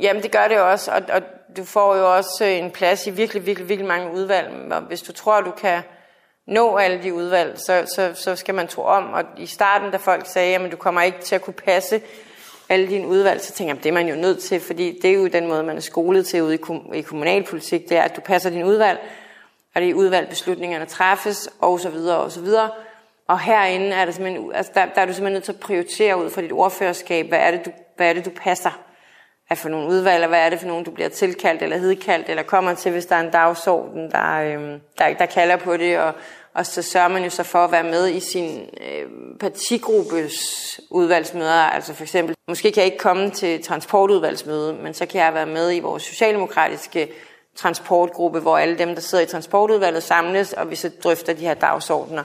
[0.00, 1.22] Jamen, det gør det også, og, og
[1.56, 4.48] du får jo også en plads i virkelig, virkelig, virkelig mange udvalg.
[4.72, 5.82] Og hvis du tror, du kan
[6.46, 9.12] nå alle de udvalg, så, så, så skal man tro om.
[9.12, 12.00] Og i starten, da folk sagde, at du kommer ikke til at kunne passe
[12.68, 15.10] alle dine udvalg, så tænker jeg, at det er man jo nødt til, fordi det
[15.10, 16.58] er jo den måde, man er skolet til ude i,
[16.94, 18.98] i kommunalpolitik, det er, at du passer din udvalg,
[19.74, 22.70] og det er udvalg, beslutningerne træffes, og så videre, og så videre.
[23.28, 26.18] Og herinde er, det simpelthen, altså der, der er du simpelthen nødt til at prioritere
[26.24, 28.85] ud fra dit ordførerskab, hvad er det, du, hvad er det, du passer
[29.50, 32.28] er for nogle udvalg, og hvad er det for nogle, du bliver tilkaldt eller hedkaldt,
[32.28, 35.98] eller kommer til, hvis der er en dagsorden, der, øh, der, der kalder på det,
[35.98, 36.14] og,
[36.54, 39.06] og så sørger man jo så for at være med i sin øh,
[39.40, 40.34] partigruppes
[40.90, 41.52] udvalgsmøder.
[41.52, 45.46] Altså for eksempel, måske kan jeg ikke komme til transportudvalgsmøde, men så kan jeg være
[45.46, 47.08] med i vores socialdemokratiske
[47.56, 51.54] transportgruppe, hvor alle dem, der sidder i transportudvalget, samles, og vi så drøfter de her
[51.54, 52.22] dagsordner.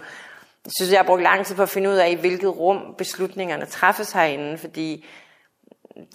[0.65, 2.95] Jeg synes, jeg har brugt lang tid på at finde ud af, i hvilket rum
[2.97, 5.05] beslutningerne træffes herinde, fordi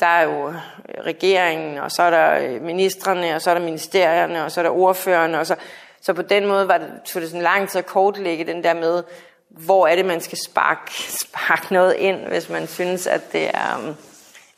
[0.01, 0.55] der er jo øh,
[1.01, 4.62] regeringen, og så er der øh, ministerne, og så er der ministerierne, og så er
[4.62, 5.57] der ordførerne, og så,
[6.01, 8.75] så på den måde var det, tog det sådan lang tid at kortlægge den der
[8.75, 9.03] med,
[9.49, 13.95] hvor er det, man skal sparke, sparke noget ind, hvis man synes, at det er,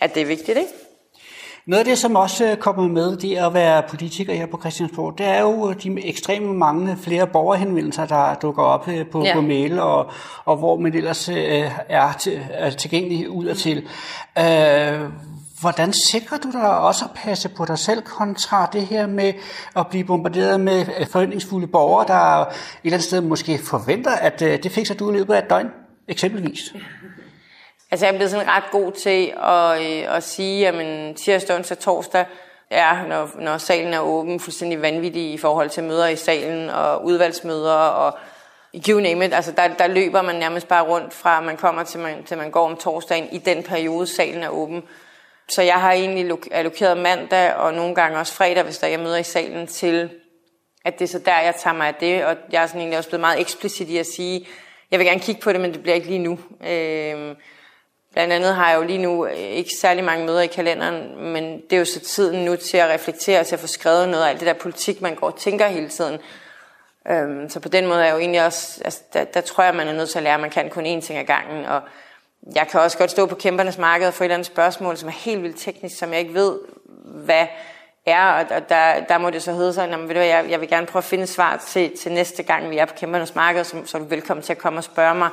[0.00, 0.72] at det er vigtigt, ikke?
[1.68, 5.26] Noget af det, som også kommer med, det at være politiker her på Christiansborg, det
[5.26, 9.34] er jo de ekstremt mange flere borgerhenvendelser, der dukker op øh, på, ja.
[9.34, 10.10] på mail, og,
[10.44, 13.76] og hvor man ellers øh, er, til, er tilgængelig ud og til.
[14.38, 15.00] Øh,
[15.60, 19.32] hvordan sikrer du dig også at passe på dig selv kontra det her med
[19.76, 22.46] at blive bombarderet med øh, forventningsfulde borgere, der et
[22.84, 25.68] eller andet sted måske forventer, at det fikser du i løbet af et døgn,
[26.08, 26.74] eksempelvis?
[27.90, 31.78] Altså jeg er blevet sådan ret god til at, øh, at sige, at tirsdag, onsdag,
[31.78, 32.26] torsdag
[32.70, 37.04] er, når, når salen er åben, fuldstændig vanvittig i forhold til møder i salen og
[37.04, 38.18] udvalgsmøder og
[38.88, 39.34] you name it.
[39.34, 42.50] Altså der, der løber man nærmest bare rundt fra, man kommer til man, til man
[42.50, 44.82] går om torsdagen i den periode, salen er åben.
[45.48, 49.16] Så jeg har egentlig allokeret mandag og nogle gange også fredag, hvis der er møder
[49.16, 50.10] i salen, til
[50.84, 52.24] at det er så der, jeg tager mig af det.
[52.24, 54.46] Og jeg er sådan egentlig også blevet meget eksplicit i at sige,
[54.90, 56.38] jeg vil gerne kigge på det, men det bliver ikke lige nu.
[56.66, 57.34] Øh,
[58.12, 61.60] Blandt andet har jeg jo lige nu øh, ikke særlig mange møder i kalenderen, men
[61.60, 64.28] det er jo så tiden nu til at reflektere, til at få skrevet noget af
[64.28, 66.18] alt det der politik, man går og tænker hele tiden.
[67.10, 69.74] Øhm, så på den måde er jeg jo egentlig også, altså, der, der tror jeg,
[69.74, 71.80] man er nødt til at lære, at man kan kun én ting ad gangen, og
[72.54, 75.08] jeg kan også godt stå på kæmpernes marked og få et eller andet spørgsmål, som
[75.08, 76.58] er helt vildt teknisk, som jeg ikke ved,
[77.04, 77.46] hvad
[78.06, 80.68] er, og der, der må det så hedde sig, at ved du, jeg, jeg vil
[80.68, 83.76] gerne prøve at finde svar til, til næste gang, vi er på kæmpernes marked, så,
[83.84, 85.30] så er du velkommen til at komme og spørge mig,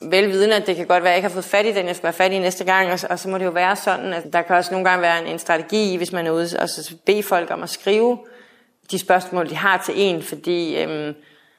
[0.00, 1.96] velvidende, at det kan godt være, at jeg ikke har fået fat i den, jeg
[1.96, 4.32] skal være fat i næste gang, og, og så må det jo være sådan, at
[4.32, 6.94] der kan også nogle gange være en, en strategi, hvis man er ude og så
[7.06, 8.18] bede folk om at skrive
[8.90, 11.14] de spørgsmål, de har til en, fordi øhm,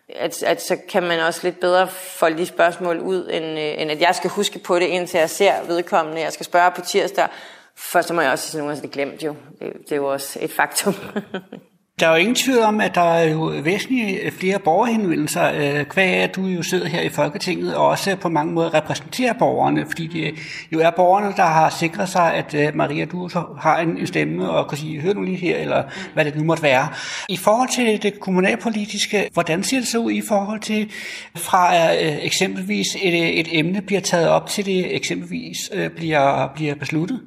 [0.09, 3.91] at, at så kan man også lidt bedre folde de spørgsmål ud, end, øh, end
[3.91, 7.27] at jeg skal huske på det, indtil jeg ser vedkommende, jeg skal spørge på tirsdag,
[7.75, 9.35] for så må jeg også sige, at det glemt jo.
[9.59, 10.95] Det, det er jo også et faktum.
[11.99, 15.85] Der er jo ingen tvivl om, at der er jo væsentligt øh, flere borgerhenvendelser, øh,
[15.93, 19.85] hvad at du jo sidder her i Folketinget og også på mange måder repræsenterer borgerne,
[19.85, 20.37] fordi det øh,
[20.73, 23.29] jo er borgerne, der har sikret sig, at øh, Maria, du
[23.59, 25.83] har en stemme og kan sige, hør nu lige her, eller
[26.13, 26.87] hvad det nu måtte være.
[27.29, 30.91] I forhold til det kommunalpolitiske, hvordan ser det så ud i forhold til,
[31.35, 35.57] fra øh, eksempelvis et, øh, et emne bliver taget op til det eksempelvis
[35.95, 37.19] bliver, bliver besluttet?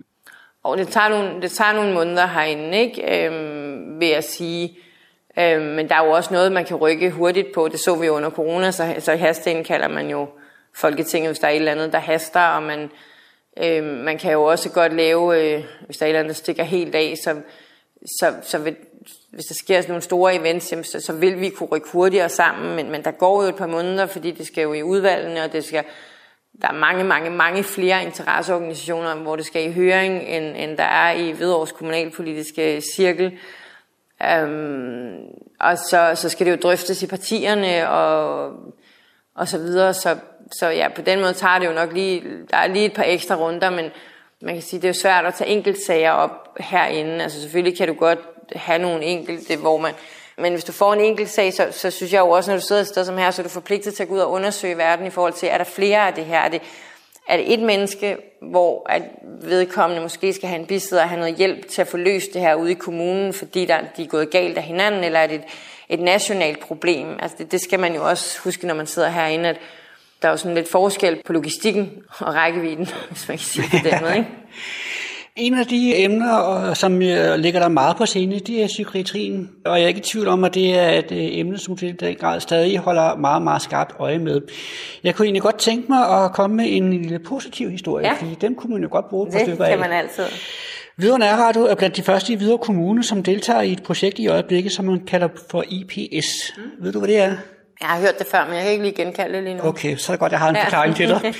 [0.64, 3.26] Og det tager nogle, det tager nogle måneder herinde, ikke?
[3.26, 3.49] Øhm,
[4.00, 4.78] vil jeg sige.
[5.38, 7.68] Øh, men der er jo også noget, man kan rykke hurtigt på.
[7.68, 10.28] Det så vi jo under corona, så, så hasten kalder man jo
[10.74, 12.90] Folketinget, hvis der er et eller andet, der haster, og man,
[13.62, 16.42] øh, man kan jo også godt lave, øh, hvis der er et eller andet, der
[16.42, 17.36] stikker helt af, så,
[18.20, 18.76] så, så vil,
[19.30, 22.28] hvis der sker sådan nogle store events, jamen, så, så vil vi kunne rykke hurtigere
[22.28, 25.44] sammen, men, men der går jo et par måneder, fordi det skal jo i udvalgene,
[25.44, 25.84] og det skal
[26.62, 30.84] der er mange, mange, mange flere interesseorganisationer, hvor det skal i høring, end, end der
[30.84, 33.38] er i Hvidovres kommunalpolitiske cirkel.
[34.24, 35.16] Øhm,
[35.60, 38.52] og så, så skal det jo drøftes i partierne og,
[39.34, 39.94] og så videre.
[39.94, 40.16] Så,
[40.52, 43.04] så ja, på den måde tager det jo nok lige, der er lige et par
[43.06, 43.90] ekstra runder, men
[44.42, 47.22] man kan sige, det er jo svært at tage enkeltsager op herinde.
[47.22, 48.18] Altså selvfølgelig kan du godt
[48.56, 49.92] have nogle enkelte, hvor man,
[50.38, 52.64] men hvis du får en enkelt sag, så, så synes jeg jo også, når du
[52.66, 54.76] sidder et sted som her, så er du forpligtet til at gå ud og undersøge
[54.76, 56.38] verden i forhold til, er der flere af det her?
[56.38, 56.62] Er det,
[57.30, 59.02] er det et menneske, hvor at
[59.42, 62.40] vedkommende måske skal have en bisidder og have noget hjælp til at få løst det
[62.40, 65.34] her ude i kommunen, fordi der, de er gået galt af hinanden, eller er det
[65.34, 65.44] et,
[65.88, 67.18] et nationalt problem?
[67.22, 69.56] Altså det, det skal man jo også huske, når man sidder herinde, at
[70.22, 73.92] der er jo sådan lidt forskel på logistikken og rækkevidden, hvis man kan sige det
[73.92, 74.28] den måde, ikke?
[75.36, 79.50] En af de emner, som øh, ligger der meget på scene, det er psykiatrien.
[79.64, 82.00] Og jeg er ikke i tvivl om, at det er et øh, emne, som til
[82.00, 84.40] den grad stadig holder meget, meget skarpt øje med.
[85.04, 88.12] Jeg kunne egentlig godt tænke mig at komme med en lille positiv historie, ja.
[88.12, 89.70] fordi dem kunne man jo godt bruge på stykker af.
[89.70, 90.24] Det kan man altid.
[90.96, 94.28] Hvidovre Nærradio er blandt de første i Hvidovre Kommune, som deltager i et projekt i
[94.28, 96.52] øjeblikket, som man kalder for IPS.
[96.56, 96.84] Mm.
[96.84, 97.32] Ved du, hvad det er?
[97.80, 99.64] Jeg har hørt det før, men jeg kan ikke lige genkalde det lige nu.
[99.64, 100.64] Okay, så er det godt, jeg har en ja.
[100.64, 101.34] forklaring til dig.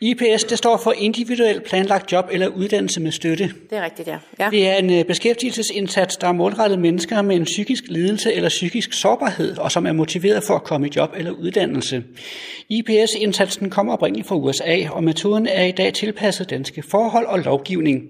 [0.10, 3.44] IPS, det står for individuelt planlagt job eller uddannelse med støtte.
[3.70, 4.18] Det er rigtigt, ja.
[4.38, 4.50] ja.
[4.50, 8.92] Det er en øh, beskæftigelsesindsats, der er målrettet mennesker med en psykisk lidelse eller psykisk
[8.92, 12.04] sårbarhed, og som er motiveret for at komme i job eller uddannelse.
[12.68, 18.02] IPS-indsatsen kommer oprindeligt fra USA, og metoden er i dag tilpasset danske forhold og lovgivning.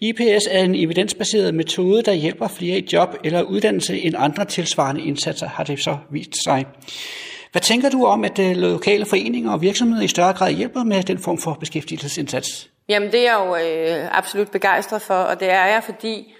[0.00, 5.02] IPS er en evidensbaseret metode, der hjælper flere i job eller uddannelse end andre tilsvarende
[5.02, 6.64] indsatser, har det så vist sig.
[7.52, 11.02] Hvad tænker du om, at øh, lokale foreninger og virksomheder i større grad hjælper med
[11.02, 12.70] den form for beskæftigelsesindsats?
[12.88, 16.34] Jamen det er jeg jo øh, absolut begejstret for, og det er jeg, fordi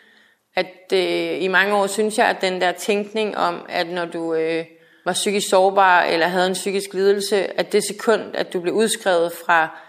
[0.56, 4.34] at øh, i mange år synes jeg, at den der tænkning om, at når du
[4.34, 4.64] øh,
[5.04, 9.32] var psykisk sårbar eller havde en psykisk lidelse, at det sekund, at du blev udskrevet
[9.46, 9.80] fra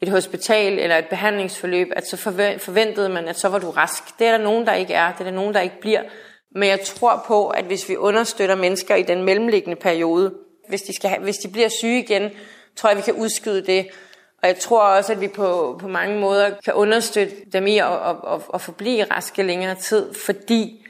[0.00, 2.16] et hospital eller et behandlingsforløb, at så
[2.58, 4.18] forventede man, at så var du rask.
[4.18, 5.12] Det er der nogen, der ikke er.
[5.12, 6.02] Det er der nogen, der ikke bliver.
[6.54, 10.34] Men jeg tror på, at hvis vi understøtter mennesker i den mellemliggende periode,
[10.68, 12.30] hvis de, skal have, hvis de bliver syge igen,
[12.76, 13.86] tror jeg, vi kan udskyde det.
[14.42, 17.86] Og jeg tror også, at vi på, på mange måder kan understøtte dem i at,
[17.86, 20.86] at, at, at forblive raske længere tid, fordi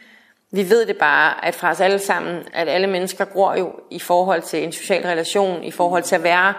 [0.51, 3.99] vi ved det bare, at fra os alle sammen, at alle mennesker gror jo i
[3.99, 6.55] forhold til en social relation, i forhold til at være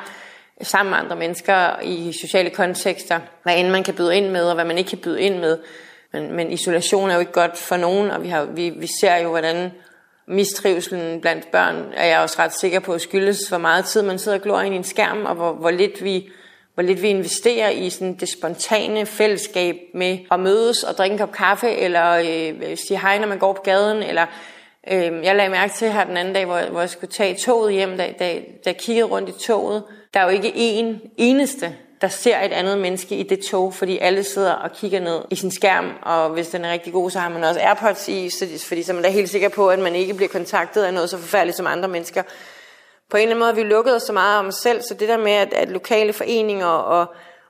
[0.62, 4.56] sammen med andre mennesker i sociale kontekster, hvad end man kan byde ind med, og
[4.56, 5.58] hvad man ikke kan byde ind med.
[6.14, 9.16] Men, men isolation er jo ikke godt for nogen, og vi, har, vi, vi ser
[9.16, 9.72] jo, hvordan
[10.30, 14.38] mistrivselen blandt børn, er jeg også ret sikker på, skyldes, hvor meget tid man sidder
[14.38, 16.30] og glor ind i en skærm, og hvor, hvor lidt vi
[16.74, 21.20] hvor lidt vi investerer i sådan det spontane fællesskab med at mødes og drikke en
[21.20, 24.26] kop kaffe, eller øh, sige hej, når man går på gaden, eller
[24.92, 27.74] øh, jeg lagde mærke til her den anden dag, hvor, hvor jeg skulle tage toget
[27.74, 31.76] hjem, da, da, da jeg kiggede rundt i toget, der er jo ikke en eneste,
[32.02, 35.36] der ser et andet menneske i det tog, fordi alle sidder og kigger ned i
[35.36, 38.66] sin skærm, og hvis den er rigtig god, så har man også AirPods i, så,
[38.68, 41.18] fordi så man er helt sikker på, at man ikke bliver kontaktet af noget så
[41.18, 42.24] forfærdeligt som andre mennesker.
[43.10, 44.94] På en eller anden måde har vi lukket os så meget om os selv, så
[44.94, 47.06] det der med, at, at lokale foreninger og,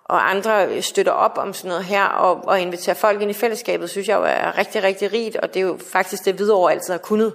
[0.05, 3.89] og andre støtter op om sådan noget her, og, og inviterer folk ind i fællesskabet,
[3.89, 6.93] synes jeg jo er rigtig, rigtig rigt, og det er jo faktisk det, Hvidovre altid
[6.93, 7.33] har kunnet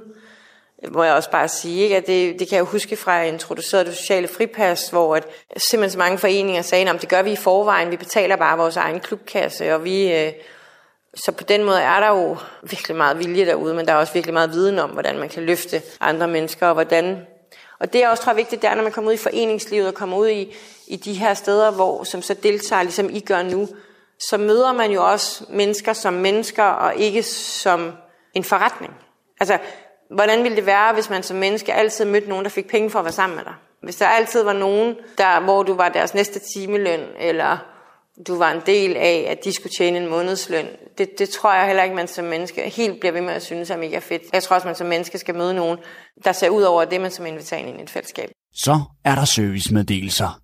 [0.92, 1.96] må jeg også bare sige, ikke?
[1.96, 5.24] at det, det kan jeg huske fra jeg introducerede det sociale fripas, hvor at
[5.56, 8.76] simpelthen så mange foreninger sagde, at det gør vi i forvejen, vi betaler bare vores
[8.76, 10.12] egen klubkasse, og vi...
[10.12, 10.32] Øh,
[11.16, 14.12] så på den måde er der jo virkelig meget vilje derude, men der er også
[14.12, 17.26] virkelig meget viden om, hvordan man kan løfte andre mennesker, og hvordan...
[17.80, 19.88] Og det er også, tror jeg, vigtigt, det er, når man kommer ud i foreningslivet
[19.88, 20.54] og kommer ud i,
[20.88, 23.68] i de her steder, hvor, som så deltager, ligesom I gør nu,
[24.18, 27.92] så møder man jo også mennesker som mennesker, og ikke som
[28.34, 28.94] en forretning.
[29.40, 29.58] Altså,
[30.14, 32.98] Hvordan ville det være, hvis man som menneske altid mødte nogen, der fik penge for
[32.98, 33.52] at være sammen med dig?
[33.82, 37.56] Hvis der altid var nogen, der, hvor du var deres næste timeløn, eller
[38.26, 40.66] du var en del af, at de skulle tjene en månedsløn.
[40.98, 43.70] Det, det tror jeg heller ikke, man som menneske helt bliver ved med at synes
[43.70, 44.22] er mega fedt.
[44.32, 45.78] Jeg tror også, man som menneske skal møde nogen,
[46.24, 48.30] der ser ud over det, man som inviterer ind i et fællesskab.
[48.54, 50.40] Så er der servicemeddelelser.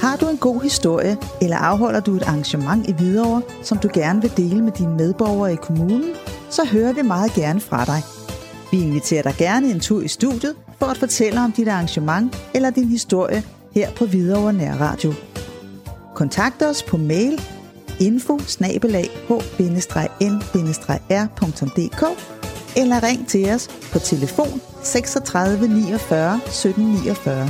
[0.00, 4.20] Har du en god historie, eller afholder du et arrangement i Hvidovre, som du gerne
[4.22, 6.14] vil dele med dine medborgere i kommunen,
[6.50, 8.23] så hører vi meget gerne fra dig.
[8.74, 12.70] Vi inviterer dig gerne en tur i studiet for at fortælle om dit arrangement eller
[12.70, 13.42] din historie
[13.74, 15.14] her på Hvidovre Nærradio.
[16.14, 17.40] Kontakt os på mail
[18.00, 18.82] info h-n-r.dk
[22.76, 27.48] eller ring til os på telefon 36 49 17 49.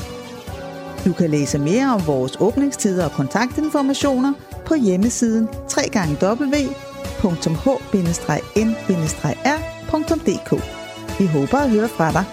[1.04, 4.32] Du kan læse mere om vores åbningstider og kontaktinformationer
[4.66, 6.74] på hjemmesiden www.h-n-r.dk.
[11.18, 12.24] Vi håber at høre fra dig.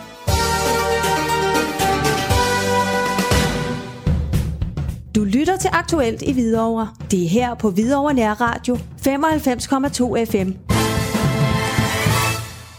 [5.15, 6.87] Du lytter til Aktuelt i Hvidovre.
[7.11, 10.80] Det er her på Hvidovre Nær Radio 95,2 FM.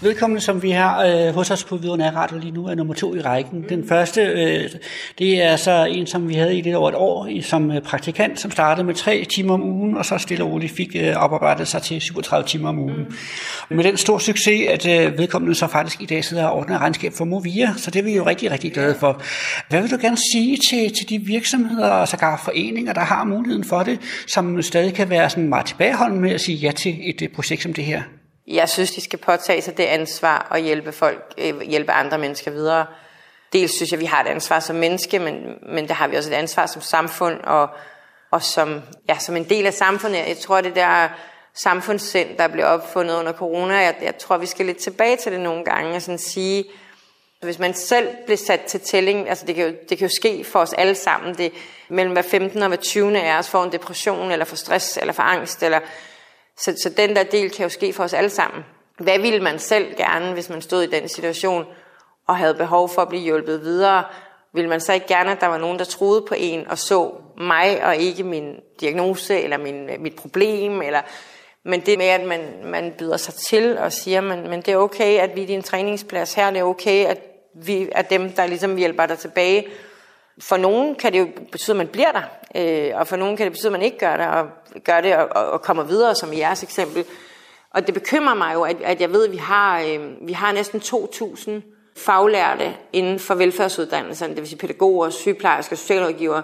[0.03, 3.15] Vedkommende, som vi har øh, hos os på Hvidovre Radio lige nu, er nummer to
[3.15, 3.65] i rækken.
[3.69, 4.71] Den første, øh,
[5.19, 8.41] det er så en, som vi havde i lidt over et år som øh, praktikant,
[8.41, 11.69] som startede med tre timer om ugen, og så stille og roligt fik øh, oparbejdet
[11.69, 12.97] sig til 37 timer om ugen.
[12.99, 13.77] Mm.
[13.77, 17.13] Med den store succes, at øh, vedkommende så faktisk i dag sidder og ordner regnskab
[17.13, 19.23] for Movia, så det er vi jo rigtig, rigtig glade for.
[19.69, 23.65] Hvad vil du gerne sige til, til de virksomheder og sågar foreninger, der har muligheden
[23.65, 27.23] for det, som stadig kan være sådan meget tilbageholdende med at sige ja til et,
[27.23, 28.03] et projekt som det her?
[28.53, 32.51] Jeg synes, de skal påtage sig det ansvar og hjælpe folk, øh, hjælpe andre mennesker
[32.51, 32.87] videre.
[33.53, 35.35] Dels synes jeg, vi har et ansvar som menneske, men,
[35.69, 37.69] men der har vi også et ansvar som samfund og,
[38.31, 40.19] og som, ja, som en del af samfundet.
[40.19, 41.09] Jeg tror, det der
[41.55, 45.41] samfundssind, der blev opfundet under corona, jeg, jeg tror, vi skal lidt tilbage til det
[45.41, 46.65] nogle gange og sådan sige,
[47.43, 50.45] hvis man selv bliver sat til tælling, altså det kan, jo, det kan jo ske
[50.45, 51.53] for os alle sammen, det
[51.89, 55.13] mellem hver 15 og hver 20 af os får en depression, eller for stress, eller
[55.13, 55.81] for angst, eller
[56.59, 58.65] så, så den der del kan jo ske for os alle sammen.
[58.99, 61.65] Hvad ville man selv gerne, hvis man stod i den situation
[62.27, 64.05] og havde behov for at blive hjulpet videre?
[64.55, 67.15] Vil man så ikke gerne, at der var nogen, der troede på en og så
[67.39, 70.83] mig og ikke min diagnose eller min, mit problem?
[70.83, 71.01] Eller,
[71.65, 74.77] men det med, at man, man byder sig til og siger, men, men det er
[74.77, 77.19] okay, at vi er din træningsplads her, det er okay, at
[77.55, 79.67] vi er dem, der ligesom hjælper dig tilbage.
[80.41, 82.23] For nogen kan det jo betyde, at man bliver der,
[82.55, 84.49] øh, og for nogen kan det betyde, at man ikke gør det, og
[84.85, 87.05] gør det og, og kommer videre, som i jeres eksempel.
[87.71, 90.53] Og det bekymrer mig jo, at, at jeg ved, at vi har, øh, vi har
[90.53, 91.51] næsten 2.000
[91.97, 96.43] faglærte inden for velfærdsuddannelserne, det vil sige pædagoger, sygeplejersker, socialrådgiver,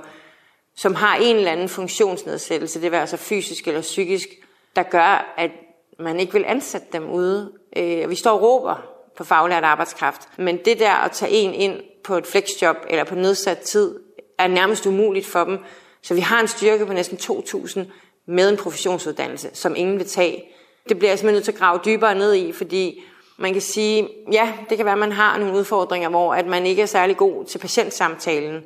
[0.77, 4.29] som har en eller anden funktionsnedsættelse, det vil altså fysisk eller psykisk,
[4.77, 5.51] der gør, at
[5.99, 7.53] man ikke vil ansætte dem ude.
[7.77, 8.83] Øh, vi står og råber
[9.17, 13.15] på faglært arbejdskraft, men det der at tage en ind på et flexjob eller på
[13.15, 13.95] nedsat tid,
[14.39, 15.59] er nærmest umuligt for dem.
[16.03, 17.81] Så vi har en styrke på næsten 2.000
[18.27, 20.45] med en professionsuddannelse, som ingen vil tage.
[20.89, 23.03] Det bliver jeg simpelthen nødt til at grave dybere ned i, fordi
[23.37, 26.67] man kan sige, ja, det kan være, at man har nogle udfordringer, hvor at man
[26.67, 28.63] ikke er særlig god til patientsamtalen.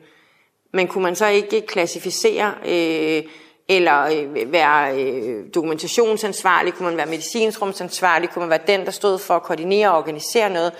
[0.72, 3.22] Men kunne man så ikke klassificere øh,
[3.68, 9.18] eller øh, være øh, dokumentationsansvarlig, kunne man være medicinsrumsansvarlig, kunne man være den, der stod
[9.18, 10.72] for at koordinere og organisere noget.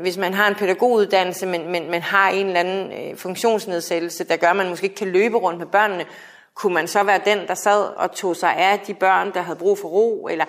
[0.00, 4.36] Hvis man har en pædagoguddannelse, men, men, men har en eller anden øh, funktionsnedsættelse, der
[4.36, 6.06] gør, at man måske ikke kan løbe rundt med børnene,
[6.54, 9.58] kunne man så være den, der sad og tog sig af de børn, der havde
[9.58, 10.28] brug for ro?
[10.30, 10.44] Eller,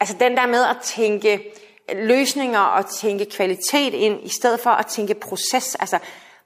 [0.00, 1.52] altså den der med at tænke
[1.94, 5.74] løsninger og tænke kvalitet ind, i stedet for at tænke proces.
[5.74, 5.98] Altså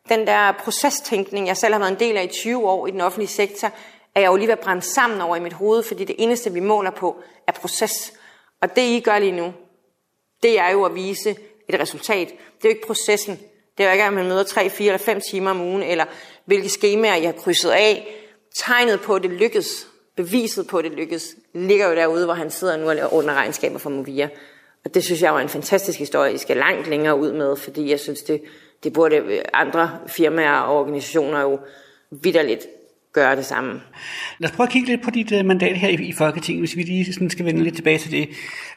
[0.09, 3.01] den der procestænkning, jeg selv har været en del af i 20 år i den
[3.01, 3.69] offentlige sektor,
[4.15, 6.53] er jeg jo lige ved at brænde sammen over i mit hoved, fordi det eneste,
[6.53, 8.13] vi måler på, er proces.
[8.63, 9.53] Og det, I gør lige nu,
[10.43, 11.37] det er jo at vise
[11.69, 12.29] et resultat.
[12.29, 13.39] Det er jo ikke processen.
[13.79, 16.05] Det er jo ikke, at man møder 3, 4 eller 5 timer om ugen, eller
[16.45, 18.17] hvilke skemaer, jeg har krydset af.
[18.57, 22.51] Tegnet på, at det lykkes, beviset på, at det lykkes, ligger jo derude, hvor han
[22.51, 24.29] sidder nu og laver under regnskaber for Movia.
[24.85, 27.91] Og det synes jeg var en fantastisk historie, I skal langt længere ud med, fordi
[27.91, 28.43] jeg synes, det,
[28.85, 31.59] det burde andre firmaer og organisationer jo
[32.11, 32.67] vidderligt
[33.15, 33.81] gøre det samme.
[34.39, 36.83] Lad os prøve at kigge lidt på dit uh, mandat her i, Folketinget, hvis vi
[36.83, 38.29] lige sådan skal vende lidt tilbage til det.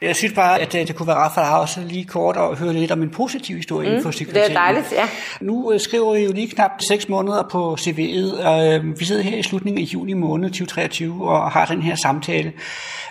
[0.02, 2.58] Jeg synes bare, at uh, det kunne være ret for dig også lige kort at
[2.58, 5.08] høre lidt om en positiv historie mm, for Det er dejligt, ja.
[5.40, 9.36] Nu uh, skriver I jo lige knap seks måneder på CV'et, og vi sidder her
[9.36, 12.52] i slutningen af juni måned 2023 og har den her samtale.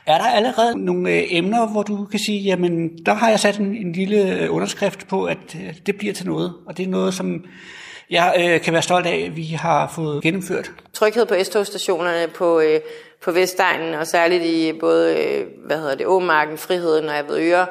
[0.06, 3.76] Er der allerede nogle emner, hvor du kan sige, jamen der har jeg sat en,
[3.76, 7.44] en lille underskrift på, at det bliver til noget, og det er noget, som
[8.10, 10.72] jeg øh, kan være stolt af, at vi har fået gennemført.
[10.94, 12.80] Tryghed på S-togstationerne på, øh,
[13.24, 17.68] på Vestegnen, og særligt i både øh, hvad hedder det, Åmarken, Friheden og Avedøre,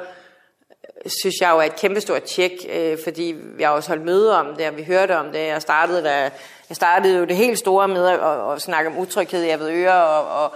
[1.05, 4.39] øh, synes jeg jo er et kæmpestort tjek, øh, fordi vi har også holdt møde
[4.39, 5.47] om det, og vi hørte om det.
[5.47, 6.31] Jeg startede, da,
[6.69, 10.05] jeg startede jo det helt store med at, at, at snakke om utryghed i Avedøre,
[10.05, 10.53] og, og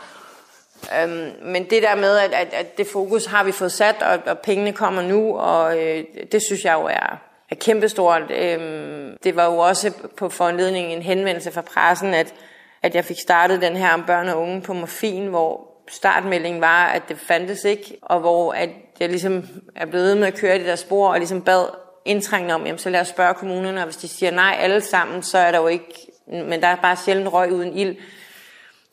[1.02, 4.18] Øhm, men det der med, at, at, at det fokus har vi fået sat, og,
[4.26, 8.22] og pengene kommer nu, og øh, det synes jeg jo er, er kæmpestort.
[8.30, 12.34] Øhm, det var jo også på foranledning en henvendelse fra pressen, at,
[12.82, 16.86] at jeg fik startet den her om børn og unge på morfin, hvor startmeldingen var,
[16.86, 18.68] at det fandtes ikke, og hvor at
[19.00, 21.66] jeg ligesom er blevet med at køre det der spor, og ligesom bad
[22.04, 25.22] indtrængende om, jamen så lad os spørge kommunerne, og hvis de siger nej alle sammen,
[25.22, 27.96] så er der jo ikke, men der er bare sjældent røg uden ild.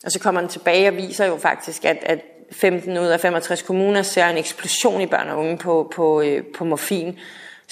[0.04, 2.20] Og så kommer den tilbage og viser jo faktisk, at, at
[2.52, 6.44] 15 ud af 65 kommuner ser en eksplosion i børn og unge på, på, øh,
[6.58, 7.18] på morfin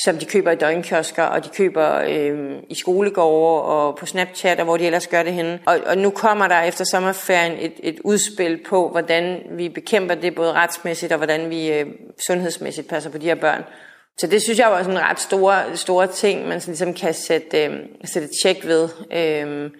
[0.04, 4.64] som de køber i døgnkiosker, og de køber øh, i skolegårde og på Snapchat, og
[4.64, 5.58] hvor de ellers gør det henne.
[5.66, 10.34] Og, og nu kommer der efter sommerferien et, et udspil på, hvordan vi bekæmper det
[10.34, 11.86] både retsmæssigt, og hvordan vi øh,
[12.26, 13.64] sundhedsmæssigt passer på de her børn.
[14.18, 17.14] Så det synes jeg var sådan en ret store, store ting, man så ligesom kan
[17.14, 18.88] sætte, øh, sætte et tjek ved.
[19.12, 19.70] Øh,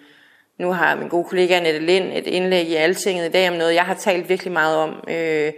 [0.59, 3.75] nu har min gode kollega Annette Lind et indlæg i Altinget i dag om noget,
[3.75, 5.03] jeg har talt virkelig meget om.
[5.09, 5.51] Øh,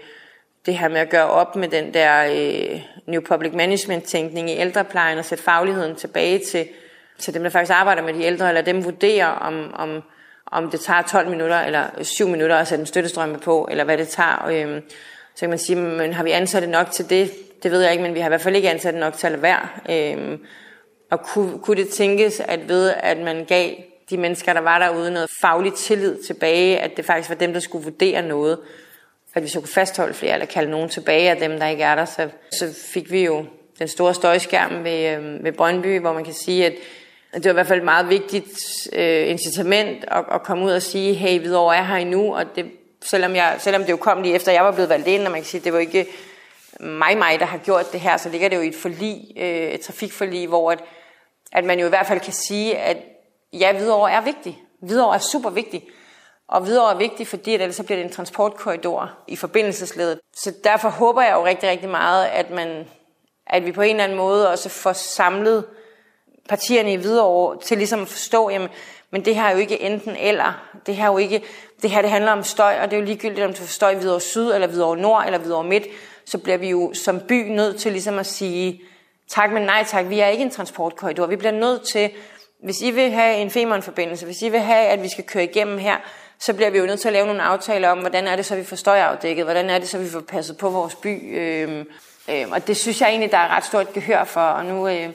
[0.70, 5.18] det her med at gøre op med den der øh, New Public Management-tænkning i ældreplejen
[5.18, 6.68] og sætte fagligheden tilbage til,
[7.20, 10.04] til dem, der faktisk arbejder med de ældre, eller dem vurderer, om, om,
[10.46, 13.98] om det tager 12 minutter eller 7 minutter at sætte en støttestrømme på, eller hvad
[13.98, 14.48] det tager.
[14.48, 14.82] Øh,
[15.36, 17.32] så kan man sige, men har vi ansat nok til det?
[17.64, 19.32] Det ved jeg ikke, men vi har i hvert fald ikke ansat nok til at
[19.32, 19.68] lade være.
[19.90, 20.38] Øh,
[21.12, 23.70] og kunne, kunne det tænkes, at ved at man gav
[24.10, 27.60] de mennesker, der var derude, noget faglig tillid tilbage, at det faktisk var dem, der
[27.60, 28.58] skulle vurdere noget,
[29.34, 31.96] at vi så kunne fastholde flere, eller kalde nogen tilbage af dem, der ikke er
[31.96, 33.46] der, så, så fik vi jo
[33.80, 36.74] den store støjskærm ved, øh, ved Brøndby, hvor man kan sige, at
[37.34, 38.60] det var i hvert fald et meget vigtigt
[38.94, 42.72] øh, incitament at, at komme ud og sige, hey, Hvidovre er her endnu, og det,
[43.02, 45.42] selvom, jeg, selvom det jo kom lige efter, jeg var blevet valgt ind, og man
[45.42, 46.08] kan sige, det var ikke
[46.80, 49.72] mig, mig, der har gjort det her, så ligger det jo i et forlig, øh,
[49.72, 50.80] et trafikforlig, hvor at,
[51.52, 52.98] at man jo i hvert fald kan sige, at
[53.54, 54.60] ja, Hvidovre er vigtig.
[54.82, 55.84] Hvidovre er super vigtig.
[56.50, 60.20] Og videre er vigtigt, fordi ellers så bliver det en transportkorridor i forbindelsesledet.
[60.34, 62.88] Så derfor håber jeg jo rigtig, rigtig meget, at, man,
[63.48, 65.66] at vi på en eller anden måde også får samlet
[66.50, 68.70] partierne i Hvidovre til ligesom at forstå, jamen,
[69.12, 70.70] men det her er jo ikke enten eller.
[70.86, 71.44] Det her, er jo ikke,
[71.82, 73.90] det her det handler om støj, og det er jo ligegyldigt, om du får støj
[73.90, 75.88] i Hvidovre Syd, eller Hvidovre Nord, eller Hvidovre Midt.
[76.26, 78.82] Så bliver vi jo som by nødt til ligesom at sige,
[79.30, 81.26] tak, men nej tak, vi er ikke en transportkorridor.
[81.26, 82.12] Vi bliver nødt til,
[82.64, 85.78] hvis I vil have en Femern-forbindelse, hvis I vil have, at vi skal køre igennem
[85.78, 85.98] her,
[86.40, 88.56] så bliver vi jo nødt til at lave nogle aftaler om, hvordan er det så,
[88.56, 91.38] vi får støjafdækket, hvordan er det så, vi får passet på vores by.
[91.38, 91.86] Øh,
[92.30, 95.10] øh, og det synes jeg egentlig, der er ret stort gehør for, og nu øh,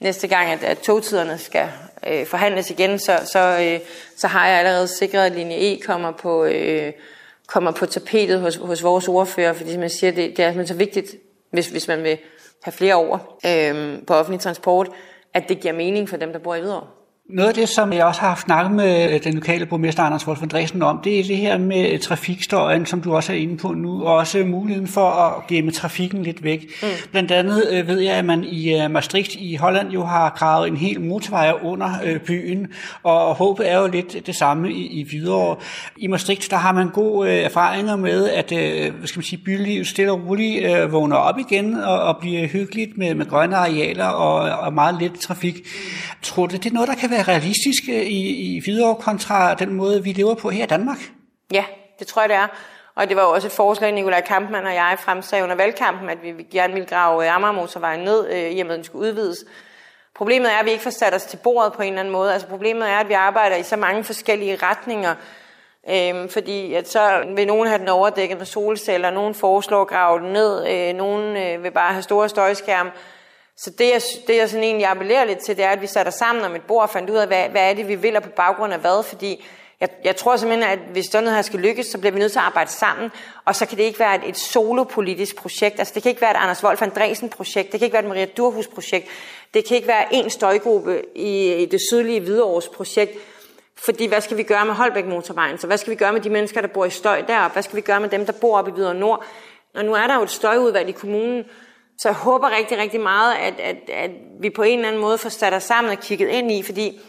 [0.00, 1.68] næste gang, at, at togtiderne skal
[2.06, 3.80] øh, forhandles igen, så, så, øh,
[4.16, 6.92] så har jeg allerede sikret, at linje E kommer på, øh,
[7.46, 10.74] kommer på tapetet hos, hos vores ordfører, fordi man jeg siger, det, det er så
[10.74, 11.14] vigtigt,
[11.50, 12.18] hvis, hvis man vil
[12.62, 14.88] have flere over øh, på offentlig transport,
[15.34, 16.86] at det giver mening for dem, der bor i Hvidovre.
[17.32, 20.42] Noget af det, som jeg også har haft snakket med den lokale borgmester Anders Wolf
[20.42, 24.04] Andresen om, det er det her med trafikstøjen, som du også er inde på nu,
[24.04, 26.66] og også muligheden for at gemme trafikken lidt væk.
[26.82, 26.88] Mm.
[27.10, 30.68] Blandt andet øh, ved jeg, at man i øh, Maastricht i Holland jo har gravet
[30.68, 32.66] en hel motorvej under øh, byen,
[33.02, 35.56] og håbet er jo lidt det samme i, i Hvidovre.
[35.96, 38.48] I Maastricht, der har man gode erfaringer med, at
[38.98, 42.46] hvad skal man sige, bylivet stille og roligt øh, vågner op igen og, og bliver
[42.46, 45.56] hyggeligt med, med grønne arealer og, og meget lidt trafik.
[46.22, 49.74] Tror du, det er noget, der kan være realistiske øh, i, i videre kontra den
[49.74, 50.98] måde, vi lever på her i Danmark?
[51.52, 51.64] Ja,
[51.98, 52.46] det tror jeg, det er.
[52.94, 56.18] Og det var jo også et forslag, Nikolaj Kampmann og jeg fremsagde under valgkampen, at
[56.22, 59.44] vi gerne ville grave øh, Amagermotorvejen ned, øh, i og med, at den skulle udvides.
[60.14, 62.32] Problemet er, at vi ikke får sat os til bordet på en eller anden måde.
[62.32, 65.14] Altså problemet er, at vi arbejder i så mange forskellige retninger.
[65.90, 70.20] Øhm, fordi at så vil nogen have den overdækket med solceller, nogen foreslår at grave
[70.20, 72.90] den ned, øh, nogen øh, vil bare have store støjskærme.
[73.64, 76.12] Så det jeg, det, jeg sådan egentlig appellerer lidt til, det er, at vi sætter
[76.12, 78.22] sammen om et bord og fandt ud af, hvad, hvad er det, vi vil, og
[78.22, 79.44] på baggrund af hvad, fordi
[79.80, 82.32] jeg, jeg tror simpelthen, at hvis sådan noget her skal lykkes, så bliver vi nødt
[82.32, 83.10] til at arbejde sammen,
[83.44, 85.78] og så kan det ikke være et, et solopolitisk projekt.
[85.78, 88.08] Altså det kan ikke være et Anders Wolf Andresen projekt, det kan ikke være et
[88.08, 89.08] Maria Durhus projekt,
[89.54, 93.18] det kan ikke være en støjgruppe i, i det sydlige Hvidovres projekt,
[93.76, 95.58] fordi hvad skal vi gøre med Holbæk motorvejen?
[95.58, 97.52] Så hvad skal vi gøre med de mennesker, der bor i støj deroppe?
[97.52, 99.24] Hvad skal vi gøre med dem, der bor oppe i Hvidovre Nord?
[99.74, 101.44] Og nu er der jo et støjudvalg i kommunen,
[102.00, 105.18] så jeg håber rigtig, rigtig meget, at, at, at vi på en eller anden måde
[105.18, 107.00] får sat os sammen og kigget ind i, fordi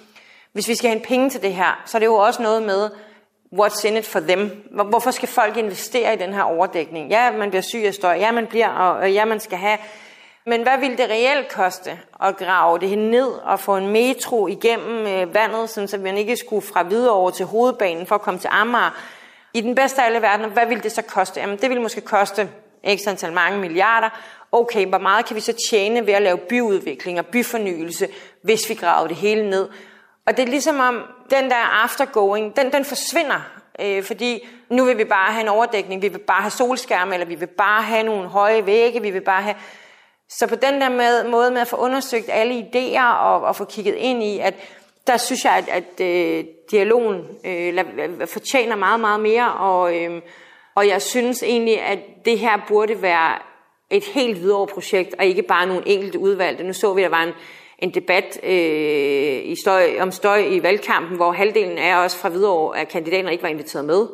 [0.54, 2.64] hvis vi skal have en penge til det her, så er det jo også noget
[2.64, 2.90] med,
[3.54, 4.52] what's in it for them?
[4.90, 7.10] Hvorfor skal folk investere i den her overdækning?
[7.10, 9.78] Ja, man bliver syg af støj, ja, man bliver, og ja, man skal have.
[10.46, 15.08] Men hvad vil det reelt koste at grave det ned og få en metro igennem
[15.08, 18.50] øh, vandet, så man ikke skulle fra videre over til hovedbanen for at komme til
[18.52, 19.02] Amager?
[19.54, 21.40] I den bedste af alle verdener, hvad vil det så koste?
[21.40, 22.50] Jamen, det vil måske koste
[22.88, 24.10] x antal mange milliarder,
[24.52, 28.08] okay, hvor meget kan vi så tjene ved at lave byudvikling og byfornyelse,
[28.42, 29.70] hvis vi graver det hele ned?
[30.28, 33.42] Og det er ligesom om, den der aftergoing, den, den forsvinder.
[33.82, 37.28] Øh, fordi nu vil vi bare have en overdækning, vi vil bare have solskærme, eller
[37.28, 39.56] vi vil bare have nogle høje vægge, vi vil bare have...
[40.30, 43.66] Så på den der med, måde med at få undersøgt alle idéer og, og få
[43.66, 44.54] kigget ind i, at
[45.08, 50.22] der synes jeg, at, at øh, dialogen øh, fortjener meget, meget mere, og, øh,
[50.76, 53.38] og jeg synes egentlig, at det her burde være
[53.90, 56.64] et helt videre projekt, og ikke bare nogle enkelte udvalgte.
[56.64, 57.34] Nu så vi, at der var en,
[57.80, 62.80] en debat øh, i støj, om støj i valgkampen, hvor halvdelen af os fra Hvidovre
[62.80, 64.08] af kandidaterne ikke var inviteret med,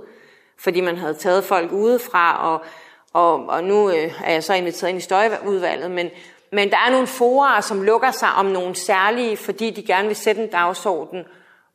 [0.59, 2.65] fordi man havde taget folk udefra, og,
[3.13, 6.09] og, og nu øh, er jeg så inviteret ind i støjudvalget, men,
[6.51, 10.15] men der er nogle forer, som lukker sig om nogle særlige, fordi de gerne vil
[10.15, 11.23] sætte en dagsorden,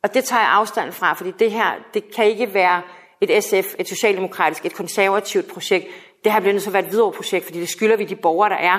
[0.03, 2.83] og det tager jeg afstand fra, fordi det her, det kan ikke være
[3.23, 5.87] et SF, et socialdemokratisk, et konservativt projekt
[6.25, 8.17] det her bliver nødt til at være et videre projekt, fordi det skylder vi de
[8.17, 8.79] borgere, der er.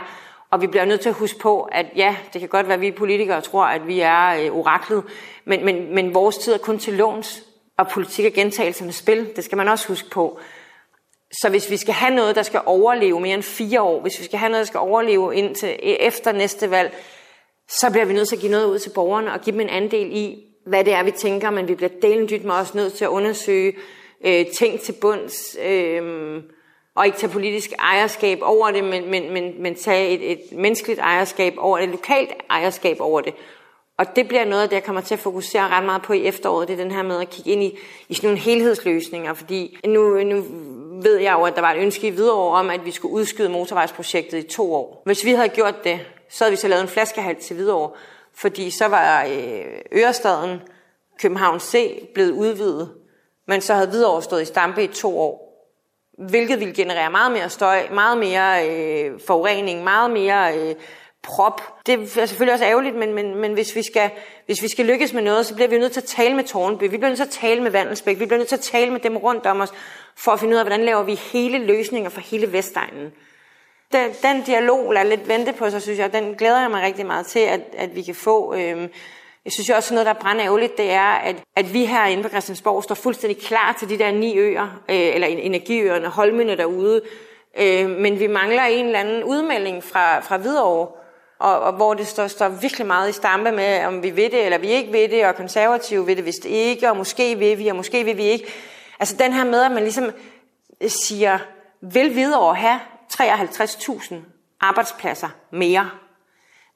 [0.51, 2.81] Og vi bliver nødt til at huske på, at ja, det kan godt være, at
[2.81, 5.03] vi politikere tror, at vi er øh, oraklet,
[5.45, 7.43] men, men, men vores tid er kun til låns,
[7.77, 9.35] og politik er gentagelse med spil.
[9.35, 10.39] Det skal man også huske på.
[11.41, 14.25] Så hvis vi skal have noget, der skal overleve mere end fire år, hvis vi
[14.25, 16.97] skal have noget, der skal overleve indtil efter næste valg,
[17.69, 19.69] så bliver vi nødt til at give noget ud til borgerne og give dem en
[19.69, 22.93] andel i, hvad det er, vi tænker, men vi bliver delen dybt med også nødt
[22.93, 23.73] til at undersøge
[24.23, 25.57] øh, tænkt til bunds.
[25.65, 26.43] Øh,
[26.95, 30.99] og ikke tage politisk ejerskab over det, men, men, men, men tage et, et menneskeligt
[30.99, 33.33] ejerskab over det, et lokalt ejerskab over det.
[33.97, 36.25] Og det bliver noget af det, jeg kommer til at fokusere ret meget på i
[36.25, 37.77] efteråret, det er den her med at kigge ind i,
[38.09, 40.43] i sådan nogle helhedsløsninger, fordi nu, nu
[41.01, 43.49] ved jeg jo, at der var et ønske i Hvidovre om, at vi skulle udskyde
[43.49, 45.01] motorvejsprojektet i to år.
[45.05, 45.99] Hvis vi havde gjort det,
[46.29, 47.91] så havde vi så lavet en flaskehals til Hvidovre,
[48.35, 50.61] fordi så var øh, Ørestaden,
[51.21, 52.89] København C, blevet udvidet,
[53.47, 55.53] men så havde Hvidovre stået i stampe i to år
[56.17, 60.75] hvilket vil generere meget mere støj, meget mere øh, forurening, meget mere øh,
[61.23, 61.61] prop.
[61.85, 64.11] Det er selvfølgelig også ærgerligt, men, men, men hvis, vi skal,
[64.45, 66.83] hvis vi skal lykkes med noget, så bliver vi nødt til at tale med Tornby.
[66.83, 68.19] Vi bliver nødt til at tale med Vandelsbæk.
[68.19, 69.73] Vi bliver nødt til at tale med dem rundt om os,
[70.15, 73.11] for at finde ud af, hvordan laver vi hele løsninger for hele Vestegnen.
[73.91, 76.13] Den, den dialog lader lidt vente på sig, synes jeg.
[76.13, 78.55] Den glæder jeg mig rigtig meget til, at, at vi kan få.
[78.55, 78.89] Øh,
[79.45, 82.29] jeg synes jo også, noget, der er brændærgerligt, det er, at, at vi herinde på
[82.29, 87.01] Christiansborg står fuldstændig klar til de der ni øer, øh, eller energiøerne, holmene derude,
[87.57, 90.87] øh, men vi mangler en eller anden udmelding fra, fra Hvidovre,
[91.39, 94.45] og, og hvor det står, står virkelig meget i stampe med, om vi ved det,
[94.45, 97.67] eller vi ikke ved det, og konservative ved det vist ikke, og måske vil vi,
[97.67, 98.45] og måske vil vi ikke.
[98.99, 100.11] Altså den her med, at man ligesom
[100.87, 101.39] siger,
[101.81, 102.79] vil Hvidovre have
[103.13, 104.15] 53.000
[104.61, 105.89] arbejdspladser mere?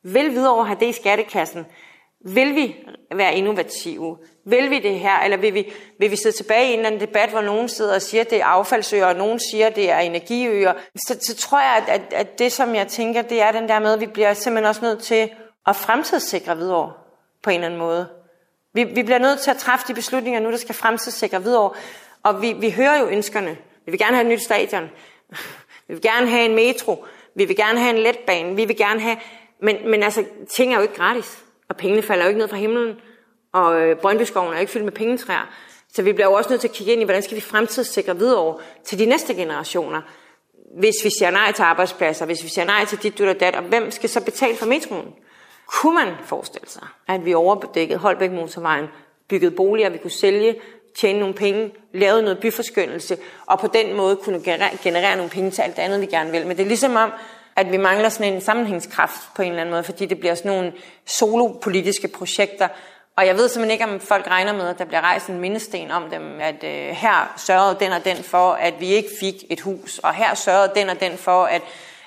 [0.03, 1.65] Vil Hvidovre have det i skattekassen?
[2.25, 2.75] Vil vi
[3.15, 4.17] være innovative?
[4.45, 7.01] Vil vi det her, eller vil vi, vil vi sidde tilbage i en eller anden
[7.01, 9.89] debat, hvor nogen sidder og siger, at det er affaldsøer, og nogen siger, at det
[9.89, 10.73] er energiøer?
[10.95, 13.79] Så, så tror jeg, at, at, at det, som jeg tænker, det er den der
[13.79, 15.29] med, at vi bliver simpelthen også nødt til
[15.67, 16.93] at fremtidssikre videre
[17.43, 18.07] på en eller anden måde.
[18.73, 21.71] Vi, vi bliver nødt til at træffe de beslutninger nu, der skal fremtidssikre videre.
[22.23, 23.57] Og vi, vi hører jo ønskerne.
[23.85, 24.89] Vi vil gerne have et nyt stadion.
[25.87, 27.05] Vi vil gerne have en metro.
[27.35, 28.55] Vi vil gerne have en letbane.
[28.55, 29.17] Vi vil gerne have...
[29.61, 31.43] Men, men altså, ting er jo ikke gratis.
[31.69, 32.95] Og pengene falder jo ikke ned fra himlen.
[33.53, 35.49] Og øh, Brøndbyskoven er ikke fyldt med pengetræer.
[35.93, 38.17] Så vi bliver jo også nødt til at kigge ind i, hvordan skal vi fremtidssikre
[38.17, 40.01] videre til de næste generationer.
[40.79, 43.55] Hvis vi siger nej til arbejdspladser, hvis vi siger nej til dit, du og dat,
[43.55, 45.13] og hvem skal så betale for metroen?
[45.67, 48.85] Kunne man forestille sig, at vi overdækkede Holbæk motorvejen,
[49.29, 50.55] byggede boliger, vi kunne sælge,
[50.95, 54.41] tjene nogle penge, lavede noget byforskyndelse, og på den måde kunne
[54.83, 56.47] generere nogle penge til alt andet, vi gerne vil.
[56.47, 57.11] Men det er ligesom om,
[57.57, 60.51] at vi mangler sådan en sammenhængskraft på en eller anden måde, fordi det bliver sådan
[60.51, 60.73] nogle
[61.05, 62.67] solopolitiske projekter.
[63.15, 65.91] Og jeg ved simpelthen ikke, om folk regner med, at der bliver rejst en mindesten
[65.91, 69.61] om dem, at øh, her sørgede den og den for, at vi ikke fik et
[69.61, 71.61] hus, og her sørgede den og den for, at,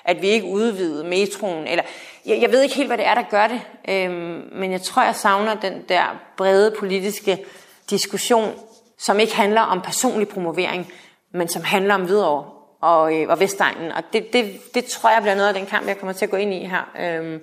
[0.05, 1.67] at vi ikke udvidede metroen.
[1.67, 1.83] Eller,
[2.25, 5.03] jeg, jeg ved ikke helt, hvad det er, der gør det, øhm, men jeg tror,
[5.03, 7.45] jeg savner den der brede politiske
[7.89, 8.53] diskussion,
[8.97, 10.93] som ikke handler om personlig promovering,
[11.33, 13.91] men som handler om videre og, øh, og Vestegnen.
[13.91, 16.31] Og det, det, det tror jeg bliver noget af den kamp, jeg kommer til at
[16.31, 17.39] gå ind i her øh,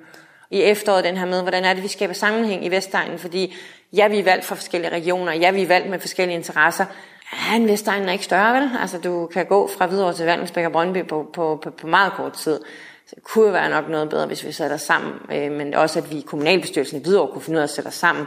[0.50, 3.54] i efteråret, den her med, hvordan er det, vi skaber sammenhæng i Vestegnen, fordi
[3.92, 6.84] ja, vi er valgt fra forskellige regioner, ja, vi er valgt med forskellige interesser,
[7.32, 8.70] Ja, en Vestegnen er ikke større, vel?
[8.80, 12.12] Altså, du kan gå fra Hvidovre til Vandelsbæk og Brøndby på, på, på, på meget
[12.12, 12.60] kort tid.
[13.06, 15.98] Så det kunne være nok noget bedre, hvis vi sætter os sammen, øh, men også
[15.98, 18.26] at vi i kommunalbestyrelsen i Hvidovre kunne finde ud af at sætte os sammen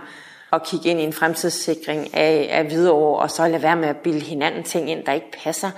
[0.51, 3.97] og kigge ind i en fremtidssikring af, af Hvidovre, og så lade være med at
[3.97, 5.71] bilde hinanden ting ind, der ikke passer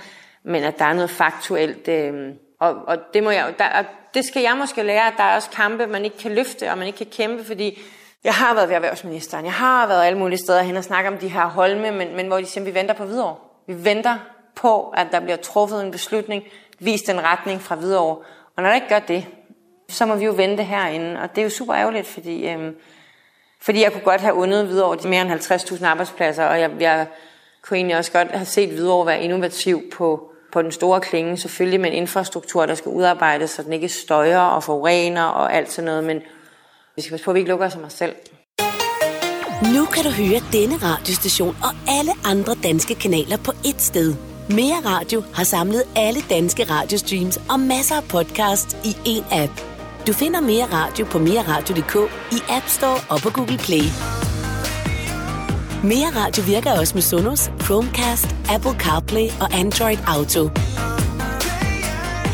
[0.44, 1.88] men at der er noget faktuelt.
[1.88, 3.84] Øh, og, og det, må jeg, der,
[4.14, 6.78] det skal jeg måske lære, at der er også kampe, man ikke kan løfte, og
[6.78, 7.82] man ikke kan kæmpe, fordi
[8.24, 11.18] jeg har været ved erhvervsministeren, jeg har været alle mulige steder hen og snakke om
[11.18, 13.36] de her holme, men, men hvor de siger, vi venter på videre.
[13.66, 14.18] Vi venter
[14.54, 16.44] på, at der bliver truffet en beslutning,
[16.78, 18.02] vist en retning fra videre.
[18.02, 18.22] Og
[18.56, 19.26] når der ikke gør det,
[19.88, 22.76] så må vi jo vente herinde, og det er jo super ærgerligt, fordi, øhm,
[23.60, 27.06] fordi jeg kunne godt have undet videre de mere end 50.000 arbejdspladser, og jeg, jeg
[27.62, 31.80] kunne egentlig også godt have set videre være innovativ på på den store klinge, selvfølgelig
[31.80, 35.86] med en infrastruktur, der skal udarbejdes, så den ikke støjer og forurener og alt sådan
[35.86, 36.22] noget, men
[36.96, 38.14] vi skal passe på, at vi ikke lukker os om os selv.
[39.74, 44.14] Nu kan du høre denne radiostation og alle andre danske kanaler på ét sted.
[44.50, 49.52] Mere Radio har samlet alle danske radiostreams og masser af podcasts i én app.
[50.06, 51.94] Du finder Mere Radio på mereradio.dk
[52.32, 53.86] i App Store og på Google Play.
[55.84, 60.50] Mere radio virker også med Sonos, Chromecast, Apple CarPlay og Android Auto.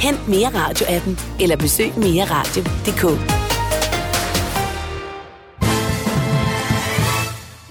[0.00, 3.39] Hent Mere Radio-appen eller besøg mereradio.dk.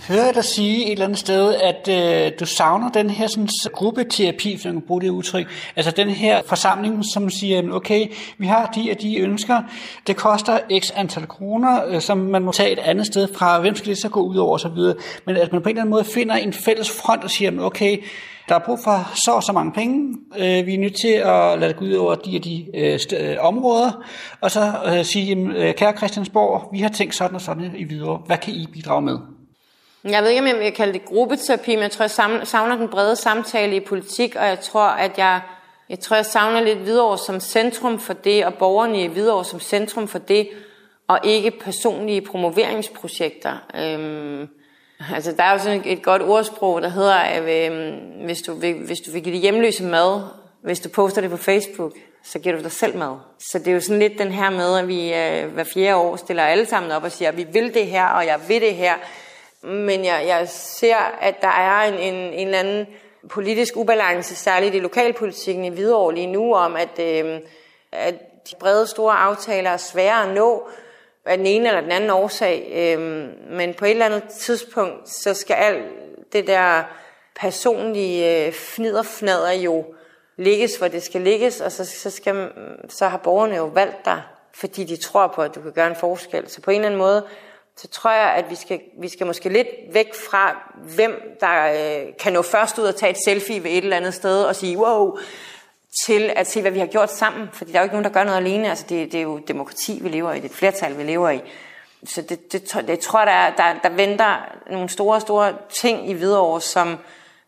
[0.10, 4.54] hører dig sige et eller andet sted, at øh, du savner den her sådan, gruppeterapi,
[4.54, 5.48] hvis man kan bruge det udtryk.
[5.76, 8.08] Altså den her forsamling, som siger, okay,
[8.38, 9.62] vi har de og de ønsker,
[10.08, 13.76] det koster x antal kroner, øh, som man må tage et andet sted fra, hvem
[13.76, 15.04] skal det så gå ud over osv.
[15.26, 17.98] Men at man på en eller anden måde finder en fælles front og siger, okay,
[18.50, 20.18] der er brug for så og så mange penge.
[20.38, 23.00] Øh, vi er nødt til at lade det gå ud over de og de øh,
[23.20, 24.04] øh, områder.
[24.42, 28.22] Og så øh, sige, øh, kære Christiansborg, vi har tænkt sådan og sådan i videre.
[28.26, 29.39] Hvad kan I bidrage med?
[30.04, 32.88] Jeg ved ikke, om jeg vil kalde det gruppeterapi, men jeg tror, jeg savner den
[32.88, 35.42] brede samtale i politik, og jeg tror, at jeg,
[35.90, 39.60] jeg, tror, jeg savner lidt Hvidovre som centrum for det, og borgerne i Hvidovre som
[39.60, 40.50] centrum for det,
[41.08, 43.58] og ikke personlige promoveringsprojekter.
[43.76, 44.48] Øhm,
[45.16, 48.74] altså, der er jo sådan et godt ordsprog, der hedder, at øhm, hvis, du vil,
[48.74, 50.22] hvis du vil give det hjemløse mad,
[50.62, 51.94] hvis du poster det på Facebook,
[52.24, 53.18] så giver du dig selv mad.
[53.40, 56.16] Så det er jo sådan lidt den her med, at vi øh, hver fjerde år
[56.16, 58.76] stiller alle sammen op og siger, at vi vil det her, og jeg vil det
[58.76, 58.94] her.
[59.64, 62.88] Men jeg, jeg ser, at der er en, en, en eller anden
[63.30, 67.40] politisk ubalance, særligt i lokalpolitikken i Hvidovre lige nu, om at, øh,
[67.92, 68.16] at
[68.52, 70.70] de brede store aftaler er svære at nå
[71.26, 72.72] af den ene eller den anden årsag.
[72.76, 73.00] Øh,
[73.52, 75.86] men på et eller andet tidspunkt, så skal alt
[76.34, 76.84] det der
[77.36, 79.86] personlige øh, fniderfnader jo
[80.38, 82.50] ligges, hvor det skal ligges, og så, så, skal,
[82.90, 84.22] så har borgerne jo valgt dig,
[84.54, 86.50] fordi de tror på, at du kan gøre en forskel.
[86.50, 87.24] Så på en eller anden måde,
[87.82, 92.14] så tror jeg, at vi skal, vi skal måske lidt væk fra, hvem der øh,
[92.20, 94.78] kan nå først ud og tage et selfie ved et eller andet sted og sige,
[94.78, 95.18] wow,
[96.06, 97.50] til at se, hvad vi har gjort sammen.
[97.54, 98.70] Fordi der er jo ikke nogen, der gør noget alene.
[98.70, 100.36] Altså, det, det er jo demokrati, vi lever i.
[100.36, 101.42] Det er et flertal, vi lever i.
[102.06, 104.36] Så det, det, det jeg tror, der, der, der venter
[104.72, 106.98] nogle store, store ting i Hvidovre, som,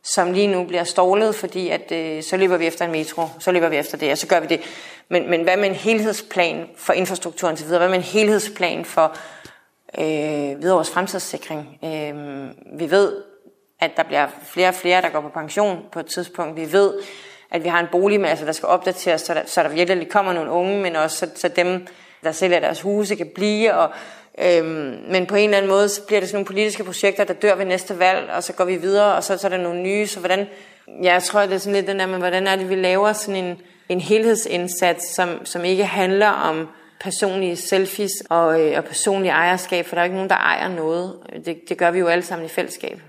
[0.04, 3.52] som lige nu bliver stålet, fordi at, øh, så løber vi efter en metro, så
[3.52, 4.62] løber vi efter det, og så gør vi det.
[5.10, 7.80] Men, men hvad med en helhedsplan for infrastrukturen til videre?
[7.80, 9.16] Hvad med en helhedsplan for
[10.00, 11.80] øh, Hvidovres fremtidssikring?
[11.84, 13.24] Øh, vi ved,
[13.80, 16.56] at der bliver flere og flere, der går på pension på et tidspunkt.
[16.56, 16.94] Vi ved,
[17.52, 20.34] at vi har en boligmasse, altså, der skal opdateres, så der, så der virkelig kommer
[20.34, 21.88] nogle unge, men også så, så dem,
[22.24, 23.74] der sælger deres huse, kan blive.
[23.76, 23.90] Og,
[24.42, 27.34] øhm, men på en eller anden måde, så bliver det sådan nogle politiske projekter, der
[27.34, 29.82] dør ved næste valg, og så går vi videre, og så, så er der nogle
[29.82, 30.08] nye.
[30.08, 30.48] Så hvordan,
[31.04, 33.14] ja, jeg tror, det er sådan lidt den der men hvordan er det, vi laver
[33.14, 36.68] sådan en, en helhedsindsats, som, som ikke handler om
[37.04, 41.16] personlige selfies og, øh, og personlige ejerskab, for der er ikke nogen, der ejer noget.
[41.46, 43.02] Det, det gør vi jo alle sammen i fællesskab.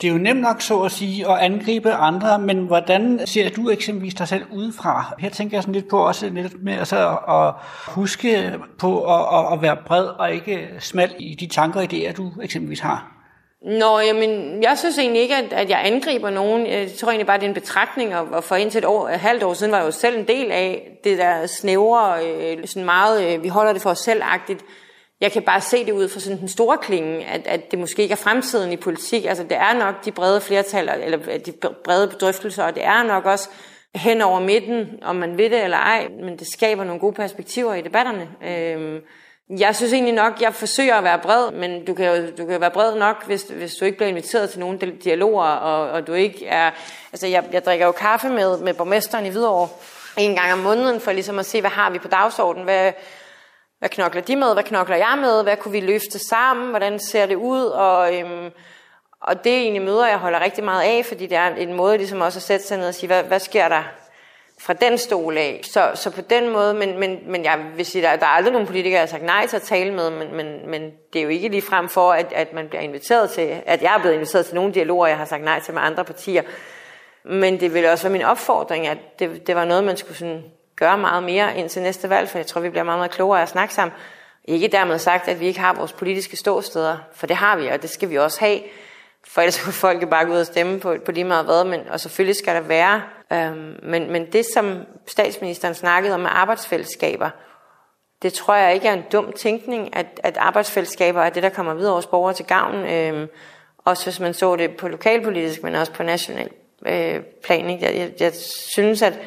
[0.00, 3.70] Det er jo nemt nok så at sige at angribe andre, men hvordan ser du
[3.70, 5.14] eksempelvis dig selv udefra?
[5.18, 7.54] Her tænker jeg sådan lidt på også lidt med altså at
[7.94, 12.32] huske på at, at være bred og ikke smal i de tanker og idéer, du
[12.42, 13.11] eksempelvis har.
[13.64, 16.66] Nå, jamen, jeg synes egentlig ikke, at, at jeg angriber nogen.
[16.66, 19.42] Jeg tror egentlig bare, det er en betragtning, og for indtil et, år, et halvt
[19.42, 23.34] år siden var jeg jo selv en del af det der snævre, øh, sådan meget,
[23.34, 24.64] øh, vi holder det for os selvagtigt
[25.22, 28.02] jeg kan bare se det ud fra sådan den store klinge, at, at det måske
[28.02, 29.24] ikke er fremtiden i politik.
[29.24, 31.52] Altså det er nok de brede flertal, eller øh, de
[31.84, 33.48] brede bedrøftelser, og det er nok også
[33.94, 37.74] hen over midten, om man ved det eller ej, men det skaber nogle gode perspektiver
[37.74, 38.28] i debatterne.
[38.48, 39.00] Øh,
[39.58, 42.52] jeg synes egentlig nok, jeg forsøger at være bred, men du kan jo, du kan
[42.52, 46.06] jo være bred nok, hvis, hvis du ikke bliver inviteret til nogle dialoger, og, og
[46.06, 46.70] du ikke er...
[47.12, 49.68] Altså, jeg, jeg drikker jo kaffe med, med borgmesteren i Hvidovre
[50.16, 52.92] en gang om måneden, for ligesom at se, hvad har vi på dagsordenen, hvad,
[53.78, 54.52] hvad knokler de med?
[54.52, 55.42] Hvad knokler jeg med?
[55.42, 56.68] Hvad kunne vi løfte sammen?
[56.68, 57.64] Hvordan ser det ud?
[57.64, 58.50] Og, øhm,
[59.20, 61.96] og det er egentlig møder, jeg holder rigtig meget af, fordi det er en måde
[61.96, 63.82] ligesom også at sætte sig ned og sige, hvad, hvad sker der
[64.62, 65.60] fra den stol af?
[65.62, 68.52] Så, så på den måde, men, men, men jeg vil sige, der, der er aldrig
[68.52, 70.82] nogen politikere, jeg har sagt nej til at tale med, men, men, men
[71.12, 73.94] det er jo ikke lige frem for, at, at man bliver inviteret til, at jeg
[73.94, 76.42] er blevet inviteret til nogle dialoger, jeg har sagt nej til med andre partier.
[77.24, 80.44] Men det vil også være min opfordring, at det, det var noget, man skulle sådan
[80.76, 83.42] gøre meget mere indtil næste valg, for jeg tror, vi bliver meget, meget klogere af
[83.42, 83.94] at snakke sammen.
[84.44, 87.82] Ikke dermed sagt, at vi ikke har vores politiske ståsteder, for det har vi, og
[87.82, 88.60] det skal vi også have.
[89.26, 91.80] For ellers kunne folk bare gå ud og stemme på, på lige meget hvad, men,
[91.90, 93.02] og selvfølgelig skal der være.
[93.32, 97.30] Øhm, men, men det, som statsministeren snakkede om med arbejdsfællesskaber,
[98.22, 101.74] det tror jeg ikke er en dum tænkning, at, at arbejdsfællesskaber er det, der kommer
[101.74, 102.74] videre vores borgere til gavn.
[102.74, 103.28] Øhm,
[103.84, 106.48] også hvis man så det på lokalpolitisk, men også på national
[106.86, 107.70] øh, plan.
[107.70, 107.84] Ikke?
[107.84, 108.32] Jeg, jeg, jeg
[108.74, 109.18] synes, at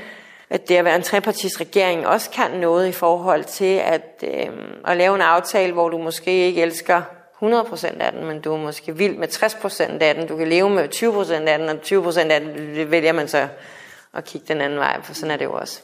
[0.49, 4.47] at det at være en trepartis regering også kan noget i forhold til at, øh,
[4.87, 7.01] at lave en aftale, hvor du måske ikke elsker
[7.43, 10.27] 100% af den, men du er måske vild med 60% af den.
[10.27, 13.47] Du kan leve med 20% af den, og 20% af den det vælger man så
[14.15, 15.81] at kigge den anden vej, for sådan er det jo også.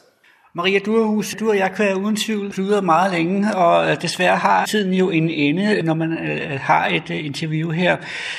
[0.54, 4.66] Maria Durhus, du og jeg kan uden tvivl slutte meget længe, og øh, desværre har
[4.66, 7.96] tiden jo en ende, når man øh, har et øh, interview her.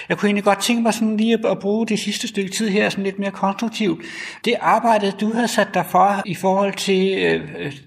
[0.10, 2.90] Jeg kunne egentlig godt tænke mig sådan lige at bruge det sidste stykke tid her
[2.90, 4.02] sådan lidt mere konstruktivt.
[4.46, 7.42] Det arbejde, du har sat dig for i forhold til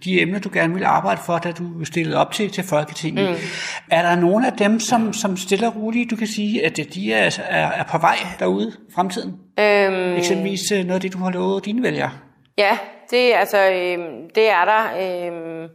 [0.04, 3.30] de emner, du gerne vil arbejde for, da du stillede op til, til Folketinget.
[3.30, 3.36] Mm.
[3.90, 7.38] Er der nogle af dem, som, som stiller roligt, du kan sige, at de er,
[7.48, 9.34] er, er på vej derude i fremtiden?
[9.58, 10.16] Øhm...
[10.16, 12.10] Eksempelvis noget af det, du har lovet dine vælgere?
[12.58, 12.78] Ja,
[13.10, 13.98] det, altså, øh,
[14.34, 14.84] det er der.
[14.96, 15.68] Øh,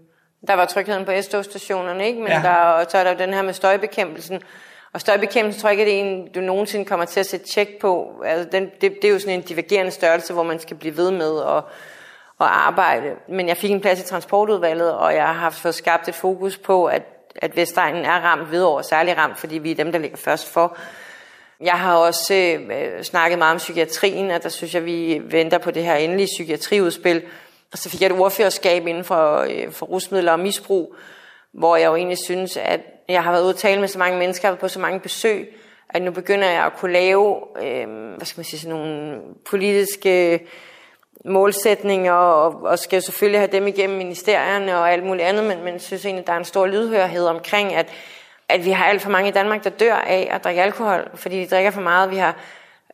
[0.47, 2.19] der var trygheden på S-togstationerne, ikke?
[2.19, 2.41] Men ja.
[2.43, 4.41] der, så er der jo den her med støjbekæmpelsen.
[4.93, 7.79] Og støjbekæmpelsen tror jeg ikke, det er en, du nogensinde kommer til at sætte tjek
[7.82, 8.21] på.
[8.25, 11.11] Altså, den, det, det er jo sådan en divergerende størrelse, hvor man skal blive ved
[11.11, 11.57] med at,
[12.41, 13.15] at arbejde.
[13.29, 16.86] Men jeg fik en plads i transportudvalget, og jeg har fået skabt et fokus på,
[16.86, 17.03] at,
[17.36, 20.77] at Vestegnen er ramt over, særlig ramt, fordi vi er dem, der ligger først for.
[21.62, 25.72] Jeg har også øh, snakket meget om psykiatrien, og der synes jeg, vi venter på
[25.72, 27.22] det her endelige psykiatriudspil.
[27.72, 30.95] Og så fik jeg et ordførerskab inden for, øh, for rusmidler og misbrug,
[31.53, 34.20] hvor jeg jo egentlig synes, at jeg har været ude at tale med så mange
[34.20, 35.55] mennesker, på så mange besøg,
[35.89, 37.88] at nu begynder jeg at kunne lave, øh,
[38.18, 39.18] hvad skal man sige, sådan nogle
[39.49, 40.39] politiske
[41.26, 45.64] målsætninger, og, og skal jo selvfølgelig have dem igennem ministerierne og alt muligt andet, men,
[45.64, 47.89] men synes egentlig, at der er en stor lydhørhed omkring, at
[48.52, 51.39] at vi har alt for mange i Danmark, der dør af at drikke alkohol, fordi
[51.39, 52.12] de drikker for meget.
[52.12, 52.36] Vi har,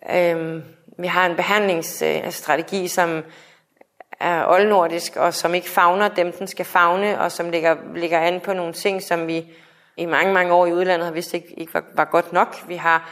[0.10, 0.64] øh,
[1.00, 3.24] vi har en behandlingsstrategi, øh, altså som
[4.20, 8.40] er oldnordisk, og som ikke fagner dem, den skal fagne, og som ligger, ligger an
[8.40, 9.46] på nogle ting, som vi
[9.98, 12.64] i mange, mange år i udlandet har vidst ikke, ikke var, var godt nok.
[12.68, 13.10] Vi har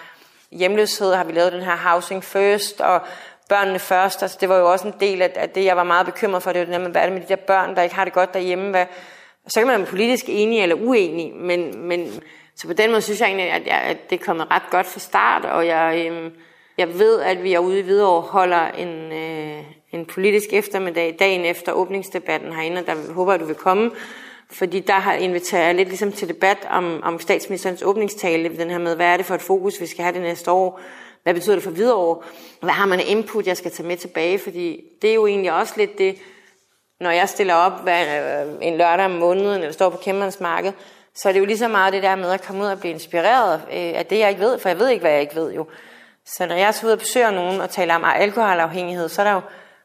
[0.51, 3.01] hjemløshed, har vi lavet den her housing first, og
[3.49, 4.21] børnene først.
[4.21, 6.51] Altså, det var jo også en del af, af det, jeg var meget bekymret for.
[6.51, 8.13] Det var det med, hvad er det med de der børn, der ikke har det
[8.13, 8.69] godt derhjemme?
[8.69, 8.85] Hvad,
[9.47, 12.09] så kan man være politisk enig eller uenig, men, men
[12.55, 14.87] så på den måde synes jeg egentlig, at, jeg, at det er kommet ret godt
[14.87, 16.31] fra start, og jeg, øhm,
[16.77, 21.45] jeg ved, at vi er ude i Hvidovre holder en, øh, en politisk eftermiddag dagen
[21.45, 23.91] efter åbningsdebatten herinde, og der håber jeg, du vil komme,
[24.51, 28.77] fordi der har inviteret jeg lidt ligesom til debat om, om statsministerens åbningstale, den her
[28.77, 30.79] med, hvad er det for et fokus, vi skal have det næste år,
[31.23, 32.21] hvad betyder det for Hvidovre,
[32.61, 35.53] hvad har man af input, jeg skal tage med tilbage, fordi det er jo egentlig
[35.53, 36.15] også lidt det,
[36.99, 40.39] når jeg stiller op hver, øh, en lørdag om måneden, eller står på kæmperens
[41.15, 42.93] så er det jo lige så meget det der med at komme ud og blive
[42.93, 45.53] inspireret øh, af det, jeg ikke ved, for jeg ved ikke, hvad jeg ikke ved
[45.53, 45.67] jo.
[46.25, 49.33] Så når jeg så ud og besøger nogen og taler om alkoholafhængighed, så er der
[49.33, 49.41] jo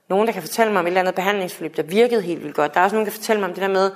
[0.08, 2.74] nogen, der kan fortælle mig om et eller andet behandlingsforløb, der virkede helt vildt godt.
[2.74, 3.90] Der er også nogen, der kan fortælle mig om det der med,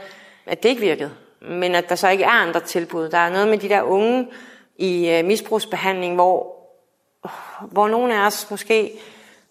[0.46, 1.10] at det ikke virkede,
[1.40, 3.08] men at der så ikke er andre tilbud.
[3.08, 4.28] Der er noget med de der unge
[4.76, 6.56] i øh, misbrugsbehandling, hvor,
[7.60, 8.92] hvor nogen af os måske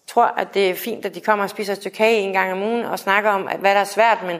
[0.06, 2.52] tror, at det er fint, at de kommer og spiser et stykke kage en gang
[2.52, 4.36] om ugen og snakker om, at hvad der er svært, men,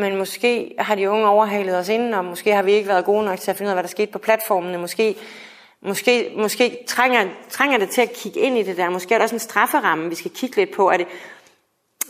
[0.00, 3.24] men måske har de unge overhalet os inden, og måske har vi ikke været gode
[3.24, 4.78] nok til at finde ud af, hvad der skete på platformene.
[4.78, 5.16] Måske,
[5.80, 8.90] måske, måske trænger, trænger det til at kigge ind i det der.
[8.90, 10.90] Måske er der også en strafferamme, vi skal kigge lidt på.
[10.90, 11.06] Er det,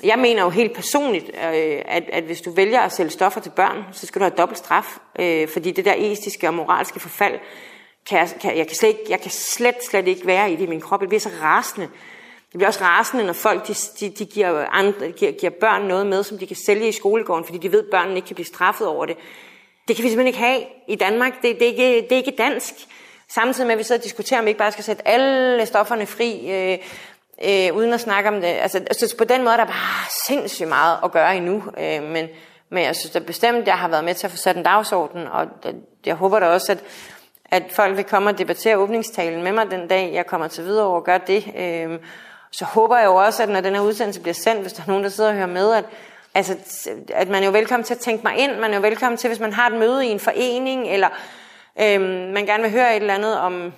[0.03, 3.51] jeg mener jo helt personligt, øh, at, at hvis du vælger at sælge stoffer til
[3.51, 4.99] børn, så skal du have dobbelt straf.
[5.18, 7.39] Øh, fordi det der etiske og moralske forfald,
[8.09, 10.62] kan jeg, kan, jeg, kan slet ikke, jeg kan slet, slet ikke være i det
[10.62, 11.01] i min krop.
[11.01, 11.89] Jeg bliver så rasende.
[12.53, 16.07] Det bliver også rasende, når folk de, de, de giver, andre, giver, giver børn noget
[16.07, 18.46] med, som de kan sælge i skolegården, fordi de ved, at børnene ikke kan blive
[18.46, 19.16] straffet over det.
[19.88, 21.32] Det kan vi simpelthen ikke have i Danmark.
[21.42, 22.74] Det, det, er, ikke, det er ikke dansk.
[23.28, 26.07] Samtidig med, at vi sidder og diskuterer, om vi ikke bare skal sætte alle stofferne
[26.07, 26.78] fri, øh,
[27.44, 28.46] øh, uden at snakke om det.
[28.46, 31.62] Altså, altså på den måde er der bare sindssygt meget at gøre endnu.
[31.78, 32.28] Øh, men,
[32.70, 34.62] men jeg synes da bestemt, at jeg har været med til at få sat en
[34.62, 35.46] dagsorden, og
[36.07, 36.84] jeg håber da også, at,
[37.44, 40.86] at folk vil komme og debattere åbningstalen med mig den dag, jeg kommer til videre
[40.86, 41.44] og gør det.
[41.57, 41.99] Øh,
[42.53, 44.88] så håber jeg jo også, at når den her udsendelse bliver sendt, hvis der er
[44.88, 45.84] nogen, der sidder og hører med, at,
[46.34, 46.57] altså,
[47.09, 49.28] at man er jo velkommen til at tænke mig ind, man er jo velkommen til,
[49.28, 51.09] hvis man har et møde i en forening, eller
[51.80, 53.72] øhm, man gerne vil høre et eller andet om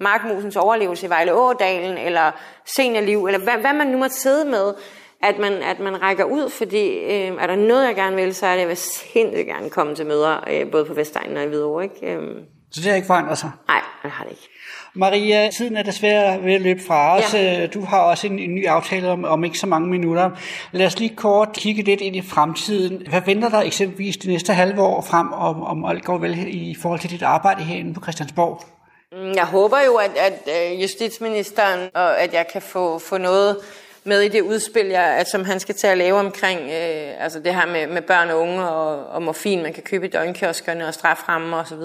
[0.00, 2.32] Markmusens overlevelse i Vejle Ådalen, eller
[2.76, 4.74] seniorliv, eller hvad, hvad man nu må sidde med,
[5.22, 8.46] at man, at man rækker ud, fordi øh, er der noget, jeg gerne vil, så
[8.46, 11.42] er det, at jeg vil sindssygt gerne komme til møder, øh, både på Vestegnen og
[11.42, 11.84] i Hvidovre.
[11.84, 12.14] Ikke?
[12.14, 12.36] Øh.
[12.70, 13.50] Så det har ikke forandret sig?
[13.68, 14.48] Nej, det har det ikke.
[14.96, 17.34] Maria, tiden er desværre ved at løbe fra os.
[17.34, 17.66] Ja.
[17.66, 20.30] Du har også en, en ny aftale om, om ikke så mange minutter.
[20.72, 23.06] Lad os lige kort kigge lidt ind i fremtiden.
[23.08, 26.76] Hvad venter der eksempelvis de næste halve år frem, om, om alt går vel i
[26.82, 28.64] forhold til dit arbejde herinde på Christiansborg?
[29.12, 33.56] Mm, jeg håber jo, at, at øh, justitsministeren, og at jeg kan få, få noget
[34.04, 37.40] med i det udspil, jeg, at, som han skal til at lave omkring øh, altså
[37.40, 40.86] det her med, med børn og unge og, og morfin, man kan købe i døgnkioskerne
[40.86, 41.78] og straframmer osv.,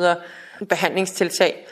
[0.70, 1.66] behandlingstiltag.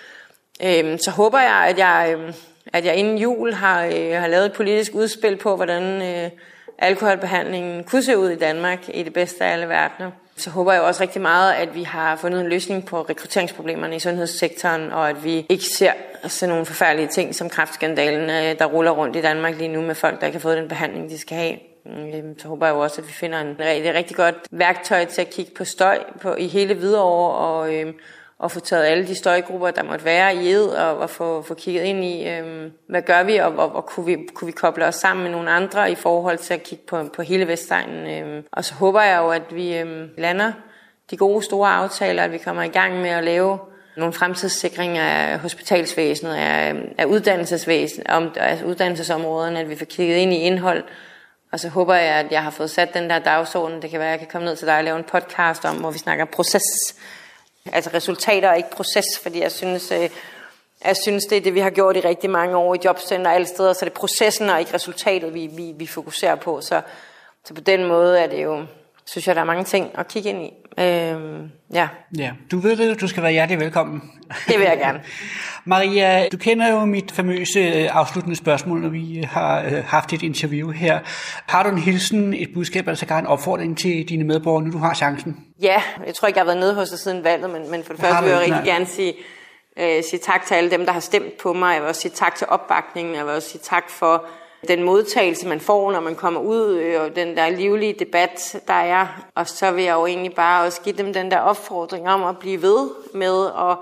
[0.63, 2.33] Øhm, så håber jeg, at jeg, øh,
[2.73, 6.29] at jeg inden jul har, øh, har lavet et politisk udspil på, hvordan øh,
[6.77, 10.11] alkoholbehandlingen kunne se ud i Danmark i det bedste af alle verdener.
[10.37, 13.99] Så håber jeg også rigtig meget, at vi har fundet en løsning på rekrutteringsproblemerne i
[13.99, 15.91] sundhedssektoren, og at vi ikke ser
[16.27, 19.95] sådan nogle forfærdelige ting som kraftskandalen, øh, der ruller rundt i Danmark lige nu med
[19.95, 21.55] folk, der ikke har fået den behandling, de skal have.
[21.85, 25.21] Øhm, så håber jeg jo også, at vi finder en, et rigtig godt værktøj til
[25.21, 27.93] at kigge på støj på, i hele Hvidovre, og, øh,
[28.43, 31.53] at få taget alle de støjgrupper, der måtte være i ed, og, og få, få
[31.53, 34.85] kigget ind i, øhm, hvad gør vi, og, og, og kunne, vi, kunne vi koble
[34.85, 38.07] os sammen med nogle andre i forhold til at kigge på, på hele Vestegnen.
[38.07, 38.45] Øhm.
[38.51, 40.51] Og så håber jeg jo, at vi øhm, lander
[41.11, 43.59] de gode store aftaler, at vi kommer i gang med at lave
[43.97, 50.33] nogle fremtidssikringer af hospitalsvæsenet, af, af uddannelsesvæsen, om, altså uddannelsesområderne, at vi får kigget ind
[50.33, 50.83] i indhold,
[51.51, 53.81] og så håber jeg, at jeg har fået sat den der dagsorden.
[53.81, 55.75] Det kan være, at jeg kan komme ned til dig og lave en podcast om,
[55.75, 56.63] hvor vi snakker proces
[57.65, 60.09] altså resultater og ikke proces, fordi jeg synes, øh,
[60.85, 63.47] jeg synes, det er det, vi har gjort i rigtig mange år i jobcenter alle
[63.47, 66.61] steder, så det er processen og ikke resultatet, vi, vi, vi fokuserer på.
[66.61, 66.81] Så,
[67.45, 68.65] så på den måde er det jo,
[69.05, 70.53] synes jeg, der er mange ting at kigge ind i.
[70.79, 71.87] Øhm, ja.
[72.17, 72.31] ja.
[72.51, 74.11] Du ved det, du skal være hjertelig velkommen.
[74.47, 75.01] Det vil jeg gerne.
[75.65, 80.23] Maria, du kender jo mit famøse øh, afsluttende spørgsmål, når vi har øh, haft et
[80.23, 80.99] interview her.
[81.47, 84.77] Har du en hilsen, et budskab, eller så en opfordring til dine medborgere, nu du
[84.77, 85.45] har chancen?
[85.61, 87.93] Ja, jeg tror ikke, jeg har været nede hos dig siden valget, men, men for
[87.93, 89.13] det første vil jeg rigtig gerne sige,
[89.79, 91.73] øh, sige tak til alle dem, der har stemt på mig.
[91.73, 93.15] Jeg vil også sige tak til opbakningen.
[93.15, 94.25] Jeg vil også sige tak for
[94.67, 98.73] den modtagelse, man får, når man kommer ud, øh, og den der livlige debat, der
[98.73, 99.07] er.
[99.35, 102.37] Og så vil jeg jo egentlig bare også give dem den der opfordring om at
[102.37, 103.77] blive ved med at,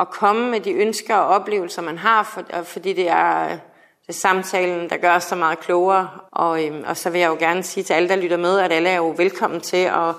[0.00, 3.58] at komme med de ønsker og oplevelser, man har, for, fordi det er, øh,
[4.06, 6.08] det samtalen, der gør os så meget klogere.
[6.32, 8.72] Og, øhm, og så vil jeg jo gerne sige til alle, der lytter med, at
[8.72, 10.14] alle er jo velkommen til at,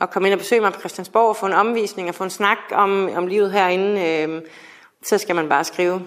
[0.00, 2.30] at komme ind og besøge mig på Christiansborg og få en omvisning og få en
[2.30, 4.22] snak om, om livet herinde.
[4.22, 4.40] Øhm,
[5.02, 6.02] så skal man bare skrive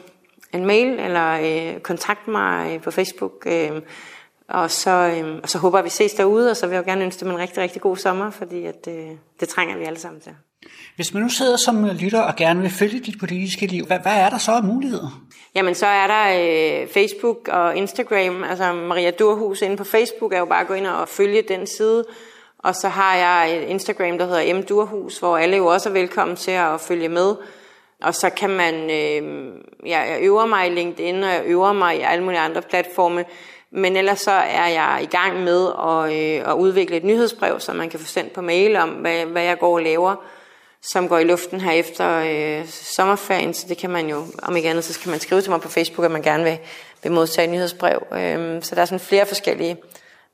[0.53, 3.33] en mail eller øh, kontakte mig øh, på Facebook.
[3.45, 3.81] Øh,
[4.49, 6.85] og så, øh, og så håber jeg, at vi ses derude, og så vil jeg
[6.85, 9.07] jo gerne ønske dem en rigtig, rigtig god sommer, fordi at, øh,
[9.39, 10.31] det trænger vi alle sammen til.
[10.95, 14.15] Hvis man nu sidder som lytter og gerne vil følge dit politiske liv, hvad, hvad
[14.15, 15.23] er der så af muligheder?
[15.55, 16.25] Jamen, så er der
[16.81, 18.43] øh, Facebook og Instagram.
[18.43, 21.67] Altså, Maria Durhus inde på Facebook er jo bare at gå ind og følge den
[21.67, 22.05] side.
[22.59, 25.93] Og så har jeg et Instagram, der hedder M Durhus, hvor alle jo også er
[25.93, 27.35] velkommen til at følge med.
[28.03, 29.47] Og så kan man, øh,
[29.85, 33.25] ja, jeg øver mig i LinkedIn, og jeg øver mig i alle mulige andre platforme.
[33.71, 37.75] Men ellers så er jeg i gang med at, øh, at udvikle et nyhedsbrev, som
[37.75, 40.15] man kan få sendt på mail om, hvad, hvad jeg går og laver,
[40.81, 43.53] som går i luften her efter øh, sommerferien.
[43.53, 45.69] Så det kan man jo, om ikke andet, så kan man skrive til mig på
[45.69, 46.57] Facebook, at man gerne vil,
[47.03, 48.03] vil modtage et nyhedsbrev.
[48.11, 49.77] Øh, så der er sådan flere forskellige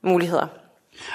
[0.04, 0.48] muligheder.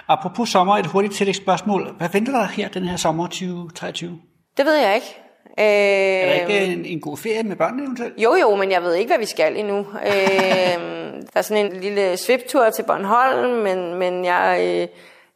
[0.08, 1.94] Apropos sommer, et hurtigt tillægsspørgsmål.
[1.98, 4.20] Hvad venter der her den her sommer 2023?
[4.56, 5.29] Det ved jeg ikke.
[5.58, 8.14] Øh, er der ikke en, en god ferie med børnene eventuelt?
[8.18, 9.78] Jo, jo, men jeg ved ikke, hvad vi skal endnu.
[10.06, 10.90] øh,
[11.32, 14.88] der er sådan en lille sviptur til Bornholm, men, men jeg, øh,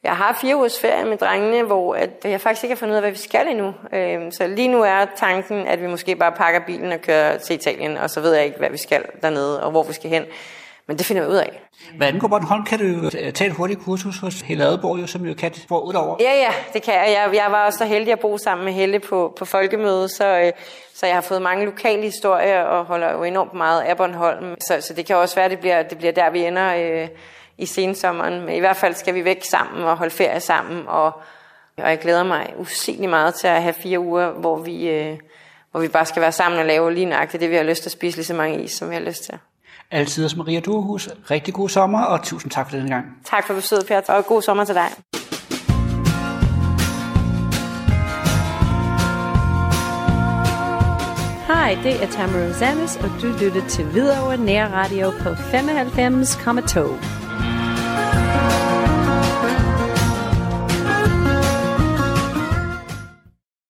[0.04, 2.96] jeg har fire ugers ferie med drengene, hvor at jeg faktisk ikke har fundet ud
[2.96, 3.74] af, hvad vi skal endnu.
[3.92, 7.56] Øh, så lige nu er tanken, at vi måske bare pakker bilen og kører til
[7.56, 10.24] Italien, og så ved jeg ikke, hvad vi skal dernede, og hvor vi skal hen.
[10.88, 11.60] Men det finder vi ud af.
[11.96, 15.26] Hvad angår Bornholm, kan du jo tage et hurtigt kursus hos Helle Adeborg, jo, som
[15.26, 16.16] jo kan få ud over.
[16.20, 17.06] Ja, ja, det kan jeg.
[17.08, 17.34] jeg.
[17.34, 20.52] Jeg var også så heldig at bo sammen med Helle på, på folkemødet, så, øh,
[20.94, 24.54] så jeg har fået mange lokale historier og holder jo enormt meget af Bornholm.
[24.60, 27.08] Så, så det kan også være, at det bliver, det bliver der, vi ender øh,
[27.58, 28.40] i sensommeren.
[28.46, 31.04] Men i hvert fald skal vi væk sammen og holde ferie sammen, og,
[31.76, 35.18] og jeg glæder mig usigeligt meget til at have fire uger, hvor vi, øh,
[35.70, 37.88] hvor vi bare skal være sammen og lave lige nøjagtigt det, vi har lyst til
[37.88, 39.38] at spise lige så mange is, som vi har lyst til.
[39.90, 41.08] Altid hos Maria Durhus.
[41.30, 43.06] Rigtig god sommer, og tusind tak for denne gang.
[43.24, 44.88] Tak for besøget, Per, og god sommer til dig.
[51.46, 57.23] Hej, det er Tamara Rosanes, og du lytter til Hvidovre Nær Radio på 95,2.